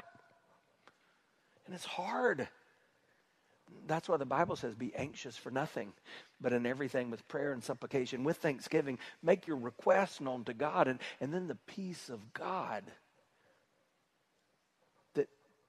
And 1.64 1.74
it's 1.74 1.86
hard. 1.86 2.46
That's 3.86 4.08
why 4.08 4.16
the 4.16 4.24
Bible 4.24 4.56
says, 4.56 4.74
be 4.74 4.94
anxious 4.94 5.36
for 5.36 5.50
nothing, 5.50 5.92
but 6.40 6.52
in 6.52 6.66
everything 6.66 7.10
with 7.10 7.26
prayer 7.28 7.52
and 7.52 7.62
supplication, 7.62 8.24
with 8.24 8.38
thanksgiving, 8.38 8.98
make 9.22 9.46
your 9.46 9.56
requests 9.56 10.20
known 10.20 10.44
to 10.44 10.54
God. 10.54 10.88
And, 10.88 10.98
and 11.20 11.32
then 11.32 11.46
the 11.46 11.58
peace 11.66 12.08
of 12.08 12.32
God 12.32 12.84
that, 15.14 15.28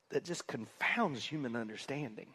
that 0.09 0.23
just 0.23 0.47
confounds 0.47 1.23
human 1.23 1.55
understanding 1.55 2.27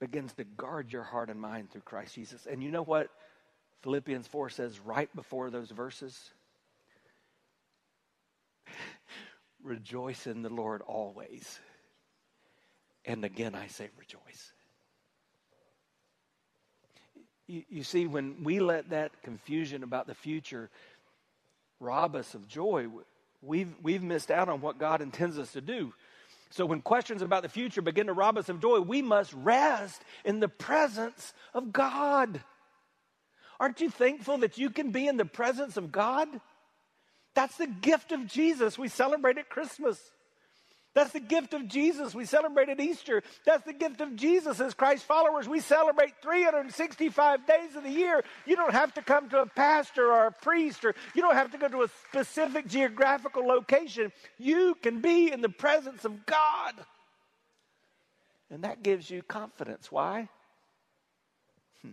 begins 0.00 0.34
to 0.34 0.44
guard 0.44 0.92
your 0.92 1.02
heart 1.02 1.30
and 1.30 1.40
mind 1.40 1.70
through 1.70 1.82
Christ 1.82 2.14
Jesus. 2.14 2.46
And 2.50 2.62
you 2.62 2.70
know 2.70 2.82
what 2.82 3.08
Philippians 3.82 4.26
4 4.26 4.50
says 4.50 4.80
right 4.80 5.14
before 5.14 5.50
those 5.50 5.70
verses? 5.70 6.32
Rejoice 9.62 10.26
in 10.26 10.42
the 10.42 10.50
Lord 10.50 10.82
always. 10.82 11.58
And 13.04 13.24
again, 13.24 13.54
I 13.54 13.66
say 13.66 13.90
rejoice. 13.98 14.52
You, 17.46 17.62
you, 17.68 17.82
see, 17.82 18.06
when 18.06 18.42
we 18.42 18.60
let 18.60 18.90
that 18.90 19.22
confusion 19.22 19.82
about 19.82 20.06
the 20.06 20.14
future 20.14 20.70
rob 21.80 22.16
us 22.16 22.34
of 22.34 22.48
joy, 22.48 22.86
we've, 23.42 23.74
we've 23.82 24.02
missed 24.02 24.30
out 24.30 24.48
on 24.48 24.62
what 24.62 24.78
God 24.78 25.02
intends 25.02 25.38
us 25.38 25.52
to 25.52 25.60
do. 25.60 25.92
So 26.50 26.64
when 26.64 26.80
questions 26.80 27.20
about 27.20 27.42
the 27.42 27.48
future 27.48 27.82
begin 27.82 28.06
to 28.06 28.12
rob 28.12 28.38
us 28.38 28.48
of 28.48 28.60
joy, 28.60 28.80
we 28.80 29.02
must 29.02 29.32
rest 29.34 30.02
in 30.24 30.40
the 30.40 30.48
presence 30.48 31.34
of 31.52 31.72
God. 31.72 32.40
Aren't 33.60 33.80
you 33.80 33.90
thankful 33.90 34.38
that 34.38 34.56
you 34.56 34.70
can 34.70 34.90
be 34.90 35.06
in 35.06 35.16
the 35.16 35.24
presence 35.24 35.76
of 35.76 35.92
God? 35.92 36.28
That's 37.34 37.56
the 37.56 37.66
gift 37.66 38.12
of 38.12 38.26
Jesus 38.26 38.78
we 38.78 38.88
celebrate 38.88 39.38
at 39.38 39.48
Christmas. 39.48 39.98
That's 40.94 41.10
the 41.10 41.20
gift 41.20 41.54
of 41.54 41.66
Jesus. 41.66 42.14
We 42.14 42.24
celebrate 42.24 42.68
at 42.68 42.80
Easter. 42.80 43.22
That's 43.44 43.64
the 43.64 43.72
gift 43.72 44.00
of 44.00 44.14
Jesus 44.14 44.60
as 44.60 44.74
Christ 44.74 45.04
followers. 45.04 45.48
We 45.48 45.58
celebrate 45.58 46.14
365 46.22 47.46
days 47.46 47.74
of 47.74 47.82
the 47.82 47.90
year. 47.90 48.22
You 48.46 48.54
don't 48.54 48.72
have 48.72 48.94
to 48.94 49.02
come 49.02 49.28
to 49.30 49.42
a 49.42 49.46
pastor 49.46 50.12
or 50.12 50.26
a 50.26 50.32
priest, 50.32 50.84
or 50.84 50.94
you 51.14 51.22
don't 51.22 51.34
have 51.34 51.50
to 51.50 51.58
go 51.58 51.68
to 51.68 51.82
a 51.82 51.88
specific 52.08 52.68
geographical 52.68 53.44
location. 53.44 54.12
You 54.38 54.76
can 54.80 55.00
be 55.00 55.32
in 55.32 55.40
the 55.40 55.48
presence 55.48 56.04
of 56.04 56.24
God. 56.26 56.74
And 58.48 58.62
that 58.62 58.84
gives 58.84 59.10
you 59.10 59.22
confidence. 59.22 59.90
Why? 59.90 60.28
Hmm. 61.82 61.90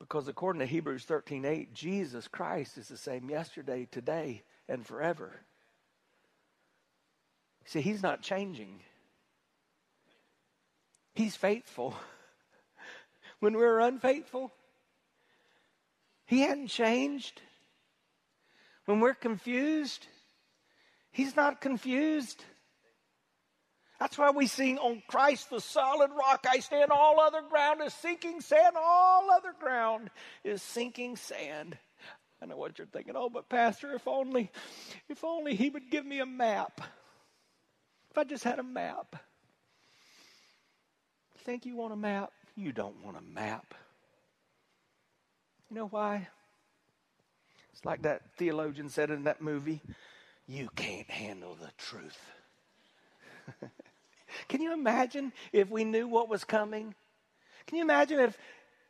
Because 0.00 0.26
according 0.26 0.58
to 0.60 0.66
Hebrews 0.66 1.04
13 1.04 1.44
8, 1.44 1.72
Jesus 1.72 2.26
Christ 2.26 2.76
is 2.76 2.88
the 2.88 2.96
same 2.96 3.30
yesterday, 3.30 3.86
today, 3.88 4.42
and 4.68 4.84
forever. 4.84 5.42
See, 7.64 7.80
he's 7.80 8.02
not 8.02 8.22
changing. 8.22 8.80
He's 11.14 11.36
faithful. 11.36 11.94
When 13.40 13.56
we're 13.56 13.80
unfaithful, 13.80 14.52
he 16.26 16.42
hadn't 16.42 16.68
changed. 16.68 17.42
When 18.84 19.00
we're 19.00 19.14
confused, 19.14 20.06
he's 21.10 21.34
not 21.34 21.60
confused. 21.60 22.44
That's 23.98 24.16
why 24.16 24.30
we 24.30 24.46
sing, 24.46 24.78
On 24.78 25.02
Christ 25.08 25.50
the 25.50 25.60
solid 25.60 26.10
rock 26.12 26.46
I 26.48 26.60
stand, 26.60 26.92
all 26.92 27.18
other 27.18 27.42
ground 27.42 27.80
is 27.84 27.94
sinking 27.94 28.40
sand, 28.40 28.76
all 28.76 29.30
other 29.30 29.54
ground 29.60 30.10
is 30.44 30.62
sinking 30.62 31.16
sand. 31.16 31.76
I 32.40 32.46
know 32.46 32.56
what 32.56 32.78
you're 32.78 32.86
thinking. 32.86 33.14
Oh, 33.16 33.28
but 33.28 33.48
Pastor, 33.48 33.92
if 33.92 34.08
only, 34.08 34.50
if 35.08 35.22
only 35.22 35.54
he 35.54 35.68
would 35.68 35.90
give 35.90 36.04
me 36.04 36.18
a 36.18 36.26
map. 36.26 36.80
If 38.12 38.18
I 38.18 38.24
just 38.24 38.44
had 38.44 38.58
a 38.58 38.62
map. 38.62 39.16
Think 41.38 41.64
you 41.64 41.76
want 41.76 41.94
a 41.94 41.96
map? 41.96 42.30
You 42.54 42.70
don't 42.70 43.02
want 43.02 43.16
a 43.16 43.22
map. 43.22 43.72
You 45.70 45.76
know 45.76 45.86
why? 45.86 46.28
It's 47.72 47.86
like 47.86 48.02
that 48.02 48.20
theologian 48.36 48.90
said 48.90 49.08
in 49.08 49.24
that 49.24 49.40
movie 49.40 49.80
you 50.46 50.68
can't 50.76 51.10
handle 51.10 51.54
the 51.54 51.70
truth. 51.78 52.20
Can 54.48 54.60
you 54.60 54.74
imagine 54.74 55.32
if 55.50 55.70
we 55.70 55.82
knew 55.82 56.06
what 56.06 56.28
was 56.28 56.44
coming? 56.44 56.94
Can 57.66 57.78
you 57.78 57.82
imagine 57.82 58.20
if, 58.20 58.36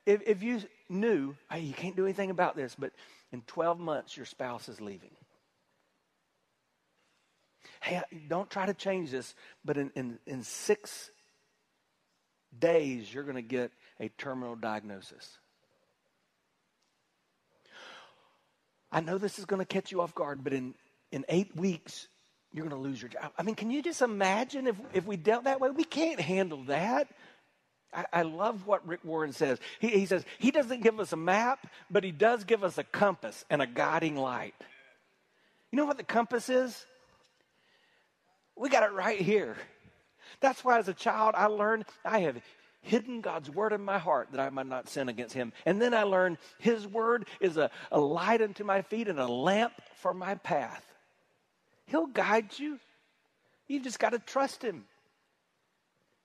if, 0.04 0.22
if 0.26 0.42
you 0.42 0.62
knew, 0.88 1.36
hey, 1.48 1.60
you 1.60 1.74
can't 1.74 1.94
do 1.94 2.06
anything 2.06 2.30
about 2.30 2.56
this, 2.56 2.74
but 2.76 2.90
in 3.30 3.42
12 3.42 3.78
months 3.78 4.16
your 4.16 4.26
spouse 4.26 4.68
is 4.68 4.80
leaving? 4.80 5.12
Hey, 7.80 8.02
don't 8.28 8.50
try 8.50 8.66
to 8.66 8.74
change 8.74 9.10
this, 9.10 9.34
but 9.64 9.76
in, 9.76 9.90
in, 9.94 10.18
in 10.26 10.42
six 10.42 11.10
days, 12.58 13.12
you're 13.12 13.24
going 13.24 13.36
to 13.36 13.42
get 13.42 13.72
a 14.00 14.08
terminal 14.10 14.56
diagnosis. 14.56 15.38
I 18.90 19.00
know 19.00 19.18
this 19.18 19.38
is 19.38 19.46
going 19.46 19.60
to 19.60 19.66
catch 19.66 19.90
you 19.90 20.00
off 20.02 20.14
guard, 20.14 20.44
but 20.44 20.52
in, 20.52 20.74
in 21.10 21.24
eight 21.28 21.56
weeks, 21.56 22.08
you're 22.52 22.66
going 22.66 22.76
to 22.76 22.88
lose 22.88 23.00
your 23.00 23.08
job. 23.08 23.32
I 23.38 23.42
mean, 23.42 23.54
can 23.54 23.70
you 23.70 23.82
just 23.82 24.02
imagine 24.02 24.66
if, 24.66 24.76
if 24.92 25.06
we 25.06 25.16
dealt 25.16 25.44
that 25.44 25.60
way? 25.60 25.70
We 25.70 25.84
can't 25.84 26.20
handle 26.20 26.64
that. 26.64 27.08
I, 27.94 28.04
I 28.12 28.22
love 28.22 28.66
what 28.66 28.86
Rick 28.86 29.00
Warren 29.04 29.32
says. 29.32 29.58
He, 29.80 29.88
he 29.88 30.06
says, 30.06 30.24
he 30.38 30.50
doesn't 30.50 30.82
give 30.82 31.00
us 31.00 31.12
a 31.12 31.16
map, 31.16 31.66
but 31.90 32.04
he 32.04 32.12
does 32.12 32.44
give 32.44 32.62
us 32.62 32.76
a 32.76 32.84
compass 32.84 33.44
and 33.48 33.62
a 33.62 33.66
guiding 33.66 34.16
light. 34.16 34.54
You 35.70 35.78
know 35.78 35.86
what 35.86 35.96
the 35.96 36.04
compass 36.04 36.50
is? 36.50 36.84
We 38.56 38.68
got 38.68 38.82
it 38.82 38.92
right 38.92 39.20
here. 39.20 39.56
That's 40.40 40.64
why, 40.64 40.78
as 40.78 40.88
a 40.88 40.94
child, 40.94 41.34
I 41.36 41.46
learned 41.46 41.84
I 42.04 42.20
have 42.20 42.40
hidden 42.80 43.20
God's 43.20 43.48
word 43.48 43.72
in 43.72 43.80
my 43.80 43.98
heart 43.98 44.28
that 44.32 44.40
I 44.40 44.50
might 44.50 44.66
not 44.66 44.88
sin 44.88 45.08
against 45.08 45.34
him. 45.34 45.52
And 45.64 45.80
then 45.80 45.94
I 45.94 46.02
learned 46.02 46.38
his 46.58 46.86
word 46.86 47.26
is 47.40 47.56
a, 47.56 47.70
a 47.90 48.00
light 48.00 48.42
unto 48.42 48.64
my 48.64 48.82
feet 48.82 49.08
and 49.08 49.18
a 49.18 49.26
lamp 49.26 49.72
for 49.96 50.12
my 50.12 50.34
path. 50.34 50.84
He'll 51.86 52.06
guide 52.06 52.58
you. 52.58 52.78
You've 53.68 53.84
just 53.84 53.98
got 53.98 54.10
to 54.10 54.18
trust 54.18 54.62
him. 54.62 54.84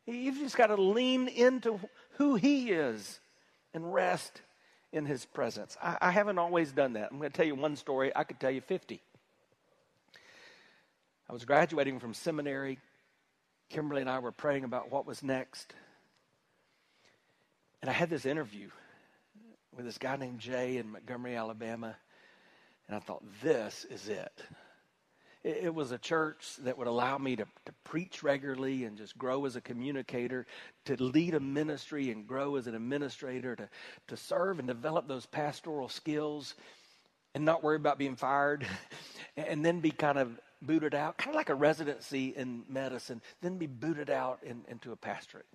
You've 0.06 0.38
just 0.38 0.58
got 0.58 0.68
to 0.68 0.82
lean 0.82 1.28
into 1.28 1.80
who 2.18 2.36
he 2.36 2.72
is 2.72 3.20
and 3.74 3.94
rest 3.94 4.42
in 4.92 5.06
his 5.06 5.26
presence. 5.26 5.78
I, 5.82 5.98
I 6.02 6.12
haven't 6.12 6.40
always 6.40 6.72
done 6.72 6.94
that. 6.94 7.10
I'm 7.12 7.20
going 7.20 7.30
to 7.30 7.36
tell 7.36 7.46
you 7.46 7.56
one 7.56 7.76
story. 7.76 8.12
I 8.16 8.24
could 8.24 8.40
tell 8.40 8.52
you 8.52 8.62
50. 8.62 9.02
I 11.30 11.34
was 11.34 11.44
graduating 11.44 12.00
from 12.00 12.14
seminary. 12.14 12.80
Kimberly 13.70 14.00
and 14.00 14.10
I 14.10 14.20
were 14.20 14.32
praying 14.32 14.64
about 14.64 14.92
what 14.92 15.06
was 15.06 15.22
next. 15.22 15.74
And 17.82 17.90
I 17.90 17.94
had 17.94 18.10
this 18.10 18.26
interview 18.26 18.70
with 19.76 19.86
this 19.86 19.98
guy 19.98 20.16
named 20.16 20.40
Jay 20.40 20.78
in 20.78 20.90
Montgomery, 20.90 21.36
Alabama. 21.36 21.98
And 22.88 22.96
I 22.96 23.00
thought, 23.00 23.24
this 23.44 23.86
is 23.90 24.08
it. 24.08 24.32
It, 25.44 25.58
it 25.64 25.76
was 25.76 25.92
a 25.92 25.98
church 25.98 26.56
that 26.60 26.78
would 26.78 26.88
allow 26.88 27.18
me 27.18 27.36
to, 27.36 27.44
to 27.44 27.74
preach 27.84 28.24
regularly 28.24 28.86
and 28.86 28.98
just 28.98 29.18
grow 29.18 29.46
as 29.46 29.58
a 29.58 29.62
communicator, 29.62 30.48
to 30.86 30.96
lead 31.04 31.34
a 31.34 31.42
ministry 31.42 32.10
and 32.10 32.26
grow 32.26 32.56
as 32.56 32.68
an 32.68 32.76
administrator, 32.76 33.54
to, 33.58 33.70
to 34.08 34.16
serve 34.16 34.60
and 34.60 34.68
develop 34.68 35.10
those 35.10 35.26
pastoral 35.26 35.90
skills 35.90 36.56
and 37.36 37.44
not 37.44 37.64
worry 37.64 37.76
about 37.76 37.98
being 37.98 38.16
fired, 38.16 38.66
and 39.38 39.64
then 39.64 39.82
be 39.82 39.92
kind 39.92 40.18
of 40.18 40.40
booted 40.62 40.96
out, 40.96 41.18
kind 41.18 41.30
of 41.30 41.36
like 41.36 41.50
a 41.50 41.56
residency 41.56 42.34
in 42.36 42.64
medicine, 42.70 43.22
then 43.42 43.58
be 43.58 43.68
booted 43.68 44.10
out 44.10 44.40
in, 44.44 44.64
into 44.68 44.92
a 44.92 44.96
pastorate. 44.96 45.46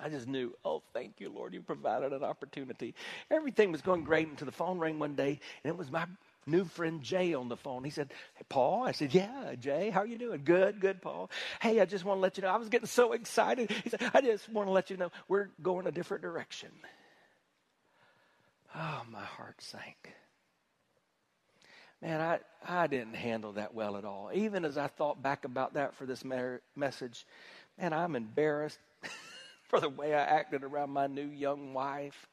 I 0.00 0.08
just 0.08 0.28
knew, 0.28 0.54
oh, 0.64 0.82
thank 0.92 1.14
you, 1.18 1.28
Lord, 1.28 1.54
you 1.54 1.60
provided 1.60 2.12
an 2.12 2.22
opportunity. 2.22 2.94
Everything 3.30 3.72
was 3.72 3.82
going 3.82 4.04
great 4.04 4.28
until 4.28 4.46
the 4.46 4.52
phone 4.52 4.78
rang 4.78 4.98
one 4.98 5.16
day, 5.16 5.40
and 5.64 5.72
it 5.72 5.76
was 5.76 5.90
my 5.90 6.06
new 6.46 6.64
friend 6.64 7.02
Jay 7.02 7.34
on 7.34 7.48
the 7.48 7.56
phone. 7.56 7.82
He 7.82 7.90
said, 7.90 8.12
Hey, 8.34 8.44
Paul. 8.48 8.84
I 8.84 8.92
said, 8.92 9.12
Yeah, 9.12 9.54
Jay, 9.58 9.90
how 9.90 10.00
are 10.00 10.06
you 10.06 10.16
doing? 10.16 10.42
Good, 10.44 10.80
good, 10.80 11.02
Paul. 11.02 11.30
Hey, 11.60 11.80
I 11.80 11.84
just 11.84 12.04
want 12.04 12.18
to 12.18 12.20
let 12.20 12.36
you 12.36 12.42
know, 12.42 12.48
I 12.48 12.56
was 12.56 12.68
getting 12.68 12.86
so 12.86 13.12
excited. 13.12 13.70
He 13.70 13.90
said, 13.90 14.02
I 14.14 14.20
just 14.20 14.48
want 14.48 14.68
to 14.68 14.72
let 14.72 14.88
you 14.88 14.96
know 14.96 15.10
we're 15.26 15.48
going 15.62 15.86
a 15.86 15.92
different 15.92 16.22
direction. 16.22 16.70
Oh, 18.74 19.02
my 19.10 19.24
heart 19.24 19.56
sank 19.58 20.12
man, 22.00 22.20
I, 22.20 22.38
I 22.66 22.86
didn't 22.86 23.14
handle 23.14 23.52
that 23.52 23.74
well 23.74 23.96
at 23.96 24.04
all. 24.04 24.30
Even 24.32 24.64
as 24.64 24.78
I 24.78 24.86
thought 24.86 25.22
back 25.22 25.44
about 25.44 25.74
that 25.74 25.94
for 25.94 26.06
this 26.06 26.24
mer- 26.24 26.60
message, 26.76 27.26
man, 27.78 27.92
I'm 27.92 28.16
embarrassed 28.16 28.78
for 29.68 29.80
the 29.80 29.88
way 29.88 30.14
I 30.14 30.22
acted 30.22 30.62
around 30.64 30.90
my 30.90 31.06
new 31.06 31.26
young 31.26 31.74
wife, 31.74 32.28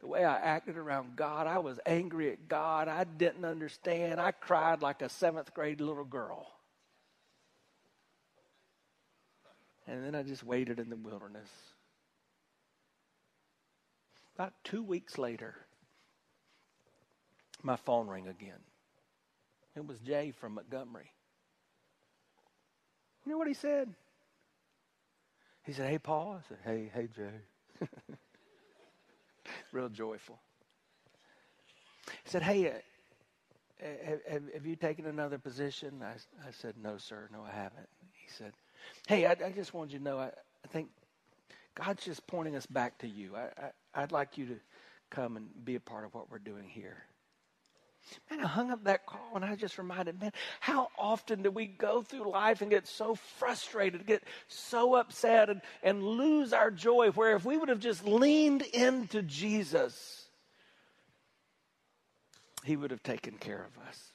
the 0.00 0.06
way 0.06 0.24
I 0.24 0.36
acted 0.36 0.76
around 0.76 1.16
God. 1.16 1.46
I 1.46 1.58
was 1.58 1.80
angry 1.86 2.30
at 2.30 2.48
God. 2.48 2.88
I 2.88 3.04
didn't 3.04 3.44
understand. 3.44 4.20
I 4.20 4.32
cried 4.32 4.82
like 4.82 5.02
a 5.02 5.08
seventh 5.08 5.52
grade 5.54 5.80
little 5.80 6.04
girl. 6.04 6.50
And 9.86 10.04
then 10.04 10.14
I 10.14 10.22
just 10.22 10.44
waited 10.44 10.78
in 10.78 10.88
the 10.88 10.96
wilderness. 10.96 11.48
About 14.34 14.52
two 14.64 14.82
weeks 14.82 15.18
later, 15.18 15.54
my 17.62 17.76
phone 17.76 18.08
rang 18.08 18.26
again. 18.26 18.58
It 19.76 19.86
was 19.86 19.98
Jay 20.00 20.30
from 20.30 20.54
Montgomery. 20.54 21.10
You 23.24 23.32
know 23.32 23.38
what 23.38 23.48
he 23.48 23.54
said? 23.54 23.92
He 25.64 25.72
said, 25.72 25.90
Hey, 25.90 25.98
Paul. 25.98 26.38
I 26.38 26.48
said, 26.48 26.58
Hey, 26.64 26.90
hey, 26.94 27.08
Jay. 27.14 27.88
Real 29.72 29.88
joyful. 29.88 30.38
He 32.06 32.30
said, 32.30 32.42
Hey, 32.42 32.68
uh, 32.68 32.72
have, 34.28 34.42
have, 34.52 34.66
you 34.66 34.76
taken 34.76 35.06
another 35.06 35.38
position? 35.38 36.02
I, 36.02 36.12
I 36.46 36.50
said, 36.52 36.74
No, 36.80 36.98
sir. 36.98 37.28
No, 37.32 37.42
I 37.42 37.50
haven't. 37.50 37.88
He 38.12 38.30
said, 38.30 38.52
Hey, 39.08 39.26
I, 39.26 39.32
I 39.32 39.50
just 39.50 39.74
wanted 39.74 39.92
you 39.92 39.98
to 39.98 40.04
know, 40.04 40.18
I, 40.18 40.26
I, 40.26 40.68
think 40.68 40.90
God's 41.74 42.04
just 42.04 42.26
pointing 42.26 42.56
us 42.56 42.66
back 42.66 42.98
to 42.98 43.08
you. 43.08 43.34
I, 43.34 43.48
I, 43.96 44.02
I'd 44.02 44.12
like 44.12 44.38
you 44.38 44.46
to 44.46 44.56
come 45.10 45.36
and 45.36 45.48
be 45.64 45.74
a 45.74 45.80
part 45.80 46.04
of 46.04 46.14
what 46.14 46.30
we're 46.30 46.38
doing 46.38 46.68
here. 46.68 47.04
Man, 48.30 48.40
I 48.40 48.46
hung 48.46 48.70
up 48.70 48.84
that 48.84 49.06
call 49.06 49.32
and 49.34 49.44
I 49.44 49.54
just 49.54 49.78
reminded, 49.78 50.20
man, 50.20 50.32
how 50.60 50.88
often 50.98 51.42
do 51.42 51.50
we 51.50 51.66
go 51.66 52.02
through 52.02 52.30
life 52.30 52.60
and 52.60 52.70
get 52.70 52.86
so 52.86 53.14
frustrated, 53.14 54.06
get 54.06 54.22
so 54.48 54.94
upset, 54.94 55.48
and, 55.48 55.62
and 55.82 56.02
lose 56.02 56.52
our 56.52 56.70
joy? 56.70 57.10
Where 57.10 57.34
if 57.34 57.44
we 57.44 57.56
would 57.56 57.68
have 57.68 57.80
just 57.80 58.06
leaned 58.06 58.62
into 58.62 59.22
Jesus, 59.22 60.26
He 62.64 62.76
would 62.76 62.90
have 62.90 63.02
taken 63.02 63.34
care 63.34 63.64
of 63.64 63.88
us. 63.88 64.12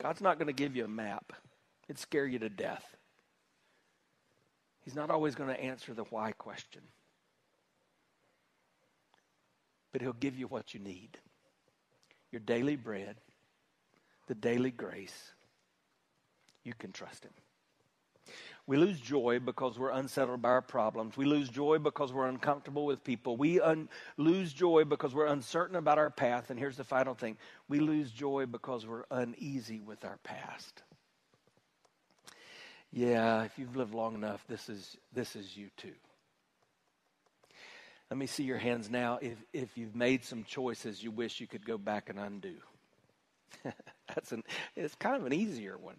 God's 0.00 0.20
not 0.20 0.38
going 0.38 0.48
to 0.48 0.52
give 0.52 0.74
you 0.74 0.84
a 0.84 0.88
map, 0.88 1.32
it'd 1.88 1.98
scare 1.98 2.26
you 2.26 2.40
to 2.40 2.48
death. 2.48 2.84
He's 4.84 4.96
not 4.96 5.10
always 5.10 5.36
going 5.36 5.48
to 5.48 5.60
answer 5.60 5.94
the 5.94 6.04
why 6.04 6.32
question, 6.32 6.82
but 9.92 10.00
He'll 10.00 10.12
give 10.12 10.36
you 10.36 10.48
what 10.48 10.74
you 10.74 10.80
need 10.80 11.18
your 12.32 12.40
daily 12.40 12.76
bread, 12.76 13.16
the 14.26 14.34
daily 14.34 14.70
grace, 14.70 15.32
you 16.64 16.72
can 16.78 16.92
trust 16.92 17.24
Him. 17.24 17.32
We 18.66 18.76
lose 18.76 19.00
joy 19.00 19.40
because 19.44 19.78
we're 19.78 19.90
unsettled 19.90 20.40
by 20.40 20.50
our 20.50 20.62
problems. 20.62 21.16
We 21.16 21.24
lose 21.24 21.48
joy 21.48 21.78
because 21.78 22.12
we're 22.12 22.28
uncomfortable 22.28 22.86
with 22.86 23.02
people. 23.02 23.36
We 23.36 23.60
un- 23.60 23.88
lose 24.16 24.52
joy 24.52 24.84
because 24.84 25.14
we're 25.14 25.26
uncertain 25.26 25.76
about 25.76 25.98
our 25.98 26.10
path. 26.10 26.50
And 26.50 26.58
here's 26.58 26.76
the 26.76 26.84
final 26.84 27.14
thing 27.14 27.36
we 27.68 27.80
lose 27.80 28.12
joy 28.12 28.46
because 28.46 28.86
we're 28.86 29.04
uneasy 29.10 29.80
with 29.80 30.04
our 30.04 30.18
past. 30.22 30.84
Yeah, 32.92 33.42
if 33.42 33.58
you've 33.58 33.74
lived 33.74 33.94
long 33.94 34.14
enough, 34.14 34.44
this 34.46 34.68
is, 34.68 34.96
this 35.12 35.34
is 35.34 35.56
you 35.56 35.68
too. 35.76 35.94
Let 38.12 38.18
me 38.18 38.26
see 38.26 38.42
your 38.42 38.58
hands 38.58 38.90
now 38.90 39.18
if, 39.22 39.38
if 39.54 39.78
you've 39.78 39.96
made 39.96 40.22
some 40.22 40.44
choices 40.44 41.02
you 41.02 41.10
wish 41.10 41.40
you 41.40 41.46
could 41.46 41.64
go 41.64 41.78
back 41.78 42.10
and 42.10 42.18
undo. 42.18 42.56
That's 44.14 44.32
an, 44.32 44.42
it's 44.76 44.94
kind 44.96 45.16
of 45.16 45.24
an 45.24 45.32
easier 45.32 45.78
one. 45.78 45.96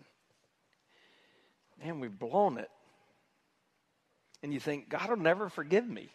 Man, 1.84 1.99
we've 1.99 2.19
blown 2.19 2.60
it. 2.60 2.69
And 4.43 4.54
you 4.54 4.60
think, 4.60 4.89
God 4.89 5.10
will 5.10 5.17
never 5.17 5.49
forgive 5.49 5.89
me. 5.89 6.12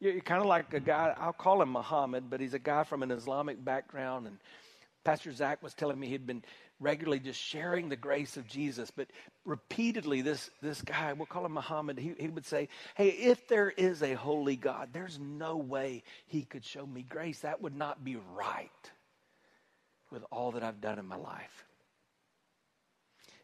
You're, 0.00 0.12
you're 0.12 0.20
kind 0.20 0.42
of 0.42 0.48
like 0.48 0.74
a 0.74 0.80
guy, 0.80 1.14
I'll 1.18 1.32
call 1.32 1.62
him 1.62 1.70
Muhammad, 1.70 2.24
but 2.28 2.40
he's 2.40 2.52
a 2.52 2.58
guy 2.58 2.84
from 2.84 3.02
an 3.02 3.10
Islamic 3.10 3.64
background. 3.64 4.26
And 4.26 4.36
Pastor 5.04 5.32
Zach 5.32 5.62
was 5.62 5.74
telling 5.74 5.98
me 6.00 6.08
he'd 6.08 6.26
been 6.26 6.42
regularly 6.80 7.20
just 7.20 7.40
sharing 7.40 7.88
the 7.88 7.96
grace 7.96 8.36
of 8.36 8.46
Jesus. 8.46 8.90
But 8.90 9.08
repeatedly, 9.44 10.22
this, 10.22 10.50
this 10.62 10.82
guy, 10.82 11.12
we'll 11.12 11.26
call 11.26 11.46
him 11.46 11.52
Muhammad, 11.52 11.98
he, 11.98 12.14
he 12.18 12.28
would 12.28 12.46
say, 12.46 12.68
Hey, 12.96 13.08
if 13.08 13.46
there 13.48 13.70
is 13.70 14.02
a 14.02 14.14
holy 14.14 14.56
God, 14.56 14.90
there's 14.92 15.18
no 15.18 15.56
way 15.56 16.02
he 16.26 16.42
could 16.42 16.64
show 16.64 16.86
me 16.86 17.04
grace. 17.08 17.40
That 17.40 17.62
would 17.62 17.76
not 17.76 18.04
be 18.04 18.16
right 18.34 18.70
with 20.10 20.24
all 20.30 20.52
that 20.52 20.62
I've 20.62 20.80
done 20.80 20.98
in 20.98 21.06
my 21.06 21.16
life. 21.16 21.64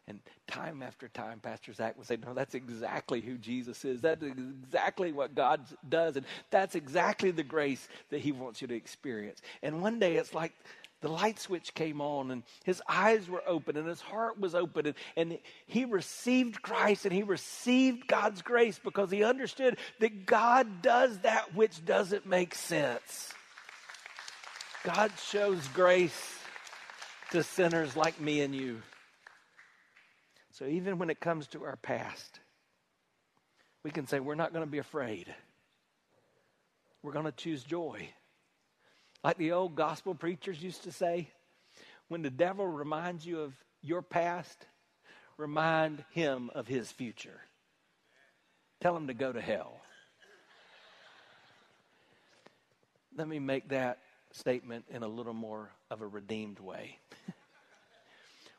And 0.07 0.19
time 0.47 0.81
after 0.81 1.07
time, 1.07 1.39
Pastor 1.39 1.71
Zach 1.71 1.97
would 1.97 2.07
say, 2.07 2.17
No, 2.17 2.33
that's 2.33 2.55
exactly 2.55 3.21
who 3.21 3.37
Jesus 3.37 3.85
is. 3.85 4.01
That's 4.01 4.23
exactly 4.23 5.11
what 5.11 5.35
God 5.35 5.61
does. 5.87 6.17
And 6.17 6.25
that's 6.49 6.75
exactly 6.75 7.31
the 7.31 7.43
grace 7.43 7.87
that 8.09 8.19
He 8.19 8.31
wants 8.31 8.61
you 8.61 8.67
to 8.67 8.75
experience. 8.75 9.41
And 9.61 9.81
one 9.81 9.99
day 9.99 10.15
it's 10.15 10.33
like 10.33 10.53
the 11.01 11.09
light 11.09 11.39
switch 11.39 11.73
came 11.73 11.99
on 11.99 12.29
and 12.29 12.43
his 12.63 12.81
eyes 12.87 13.27
were 13.27 13.43
open 13.47 13.75
and 13.75 13.87
his 13.87 14.01
heart 14.01 14.39
was 14.39 14.53
open 14.53 14.85
and, 14.87 14.95
and 15.17 15.39
he 15.65 15.85
received 15.85 16.61
Christ 16.61 17.05
and 17.05 17.13
he 17.13 17.23
received 17.23 18.07
God's 18.07 18.41
grace 18.43 18.79
because 18.81 19.09
he 19.09 19.23
understood 19.23 19.77
that 19.99 20.25
God 20.25 20.81
does 20.83 21.17
that 21.19 21.55
which 21.55 21.83
doesn't 21.85 22.27
make 22.27 22.53
sense. 22.53 23.33
God 24.83 25.11
shows 25.29 25.67
grace 25.69 26.39
to 27.31 27.43
sinners 27.43 27.95
like 27.95 28.21
me 28.21 28.41
and 28.41 28.53
you. 28.53 28.81
So 30.51 30.65
even 30.65 30.99
when 30.99 31.09
it 31.09 31.19
comes 31.19 31.47
to 31.47 31.63
our 31.63 31.77
past, 31.77 32.39
we 33.83 33.89
can 33.89 34.05
say 34.05 34.19
we're 34.19 34.35
not 34.35 34.53
going 34.53 34.65
to 34.65 34.71
be 34.71 34.77
afraid. 34.77 35.33
We're 37.01 37.13
going 37.13 37.25
to 37.25 37.31
choose 37.31 37.63
joy. 37.63 38.09
Like 39.23 39.37
the 39.37 39.51
old 39.51 39.75
gospel 39.75 40.15
preachers 40.15 40.61
used 40.61 40.83
to 40.83 40.91
say, 40.91 41.29
when 42.07 42.21
the 42.21 42.29
devil 42.29 42.67
reminds 42.67 43.25
you 43.25 43.41
of 43.41 43.53
your 43.81 44.01
past, 44.01 44.65
remind 45.37 46.03
him 46.11 46.49
of 46.55 46.67
his 46.67 46.91
future. 46.91 47.39
Tell 48.81 48.97
him 48.97 49.07
to 49.07 49.13
go 49.13 49.31
to 49.31 49.41
hell. 49.41 49.79
Let 53.15 53.27
me 53.27 53.39
make 53.39 53.69
that 53.69 53.99
statement 54.31 54.85
in 54.89 55.03
a 55.03 55.07
little 55.07 55.33
more 55.33 55.69
of 55.89 56.01
a 56.01 56.07
redeemed 56.07 56.59
way. 56.59 56.97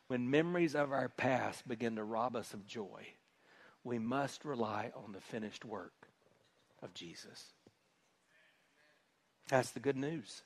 when 0.06 0.30
memories 0.30 0.74
of 0.74 0.92
our 0.92 1.08
past 1.08 1.66
begin 1.66 1.96
to 1.96 2.04
rob 2.04 2.36
us 2.36 2.54
of 2.54 2.66
joy, 2.66 3.06
we 3.82 3.98
must 3.98 4.44
rely 4.44 4.92
on 4.94 5.12
the 5.12 5.20
finished 5.20 5.64
work 5.64 5.92
of 6.82 6.94
Jesus. 6.94 7.46
That's 9.48 9.70
the 9.70 9.80
good 9.80 9.96
news. 9.96 10.42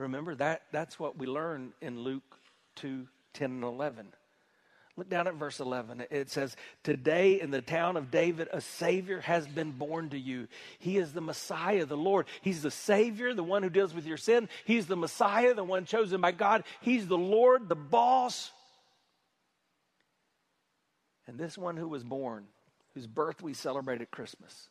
Remember 0.00 0.34
that 0.36 0.62
that's 0.72 0.98
what 0.98 1.18
we 1.18 1.26
learn 1.26 1.72
in 1.82 2.00
Luke 2.00 2.38
2 2.76 3.06
10 3.34 3.50
and 3.50 3.64
11. 3.64 4.06
Look 4.96 5.08
down 5.08 5.28
at 5.28 5.34
verse 5.34 5.60
11. 5.60 6.04
It 6.10 6.30
says, 6.30 6.56
Today 6.82 7.40
in 7.40 7.50
the 7.50 7.62
town 7.62 7.96
of 7.96 8.10
David, 8.10 8.48
a 8.50 8.60
Savior 8.60 9.20
has 9.20 9.46
been 9.46 9.70
born 9.70 10.10
to 10.10 10.18
you. 10.18 10.48
He 10.78 10.98
is 10.98 11.12
the 11.12 11.20
Messiah, 11.20 11.86
the 11.86 11.96
Lord. 11.96 12.26
He's 12.42 12.62
the 12.62 12.70
Savior, 12.70 13.32
the 13.32 13.44
one 13.44 13.62
who 13.62 13.70
deals 13.70 13.94
with 13.94 14.04
your 14.04 14.16
sin. 14.16 14.48
He's 14.64 14.86
the 14.86 14.96
Messiah, 14.96 15.54
the 15.54 15.64
one 15.64 15.84
chosen 15.84 16.20
by 16.20 16.32
God. 16.32 16.64
He's 16.80 17.06
the 17.06 17.16
Lord, 17.16 17.68
the 17.68 17.76
boss. 17.76 18.50
And 21.26 21.38
this 21.38 21.56
one 21.56 21.76
who 21.76 21.88
was 21.88 22.02
born, 22.02 22.46
whose 22.94 23.06
birth 23.06 23.42
we 23.42 23.54
celebrate 23.54 24.00
at 24.00 24.10
Christmas, 24.10 24.68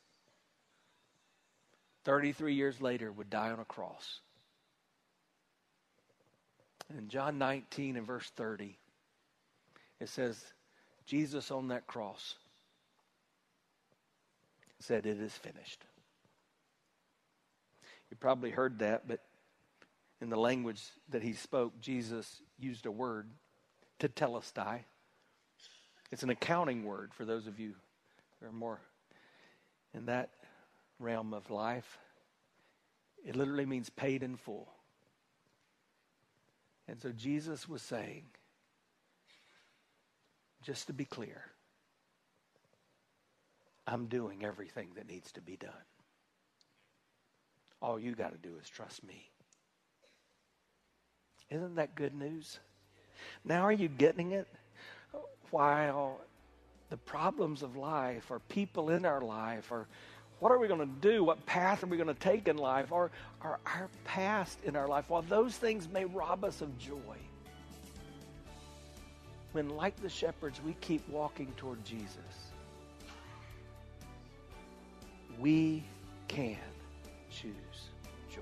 33 2.03 2.55
years 2.55 2.81
later 2.81 3.11
would 3.11 3.29
die 3.29 3.51
on 3.51 3.59
a 3.59 3.65
cross 3.65 4.19
in 6.97 7.07
John 7.07 7.37
19 7.37 7.97
and 7.97 8.05
verse 8.05 8.29
30, 8.35 8.77
it 9.99 10.09
says, 10.09 10.41
Jesus 11.05 11.51
on 11.51 11.69
that 11.69 11.87
cross 11.87 12.35
said, 14.79 15.05
It 15.05 15.19
is 15.19 15.33
finished. 15.33 15.83
You 18.09 18.17
probably 18.17 18.49
heard 18.49 18.79
that, 18.79 19.07
but 19.07 19.19
in 20.21 20.29
the 20.29 20.37
language 20.37 20.81
that 21.09 21.21
he 21.21 21.33
spoke, 21.33 21.79
Jesus 21.79 22.41
used 22.57 22.85
a 22.85 22.91
word, 22.91 23.29
tetelestai. 23.99 24.79
It's 26.11 26.23
an 26.23 26.29
accounting 26.29 26.85
word 26.85 27.13
for 27.13 27.23
those 27.23 27.45
of 27.45 27.59
you 27.59 27.73
who 28.39 28.47
are 28.47 28.51
more 28.51 28.79
in 29.93 30.07
that 30.07 30.31
realm 30.97 31.33
of 31.33 31.49
life. 31.51 31.99
It 33.23 33.35
literally 33.35 33.65
means 33.65 33.89
paid 33.89 34.23
in 34.23 34.37
full. 34.37 34.67
And 36.89 36.99
so 36.99 37.11
Jesus 37.11 37.69
was 37.69 37.83
saying, 37.83 38.23
just 40.63 40.87
to 40.87 40.93
be 40.93 41.05
clear, 41.05 41.43
I'm 43.85 44.07
doing 44.07 44.43
everything 44.43 44.89
that 44.95 45.07
needs 45.07 45.31
to 45.33 45.41
be 45.41 45.55
done. 45.55 45.69
All 47.79 47.99
you 47.99 48.15
got 48.15 48.31
to 48.31 48.37
do 48.39 48.55
is 48.59 48.67
trust 48.67 49.03
me. 49.05 49.29
Isn't 51.51 51.75
that 51.75 51.93
good 51.93 52.15
news? 52.15 52.59
Now, 53.45 53.61
are 53.61 53.71
you 53.71 53.87
getting 53.87 54.31
it? 54.31 54.47
While 55.51 56.19
the 56.89 56.97
problems 56.97 57.61
of 57.61 57.75
life 57.75 58.31
or 58.31 58.39
people 58.39 58.89
in 58.89 59.05
our 59.05 59.21
life 59.21 59.71
or 59.71 59.87
what 60.39 60.51
are 60.51 60.57
we 60.57 60.67
going 60.67 60.79
to 60.79 60.85
do? 61.01 61.23
What 61.23 61.45
path 61.45 61.83
are 61.83 61.87
we 61.87 61.97
going 61.97 62.07
to 62.07 62.13
take 62.13 62.47
in 62.47 62.57
life? 62.57 62.91
Or, 62.91 63.11
our 63.41 63.89
past 64.05 64.57
in 64.63 64.75
our 64.75 64.87
life, 64.87 65.05
while 65.07 65.21
those 65.21 65.55
things 65.55 65.87
may 65.89 66.05
rob 66.05 66.43
us 66.43 66.61
of 66.61 66.77
joy, 66.77 67.17
when, 69.51 69.69
like 69.69 69.95
the 70.01 70.09
shepherds, 70.09 70.61
we 70.65 70.73
keep 70.81 71.07
walking 71.09 71.51
toward 71.57 71.83
Jesus, 71.83 72.17
we 75.39 75.83
can 76.27 76.57
choose 77.31 77.53
joy. 78.31 78.41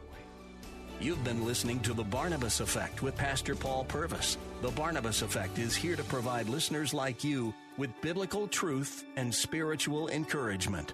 You've 1.00 1.24
been 1.24 1.46
listening 1.46 1.80
to 1.82 1.94
The 1.94 2.04
Barnabas 2.04 2.60
Effect 2.60 3.04
with 3.04 3.16
Pastor 3.16 3.56
Paul 3.56 3.86
Purvis. 3.86 4.38
The 4.62 4.72
Barnabas 4.72 5.22
Effect 5.22 5.60
is 5.60 5.76
here 5.76 5.96
to 5.96 6.04
provide 6.04 6.50
listeners 6.50 6.94
like 6.94 7.24
you 7.24 7.54
with 7.78 7.90
biblical 8.02 8.48
truth 8.48 9.06
and 9.16 9.34
spiritual 9.34 10.10
encouragement. 10.10 10.94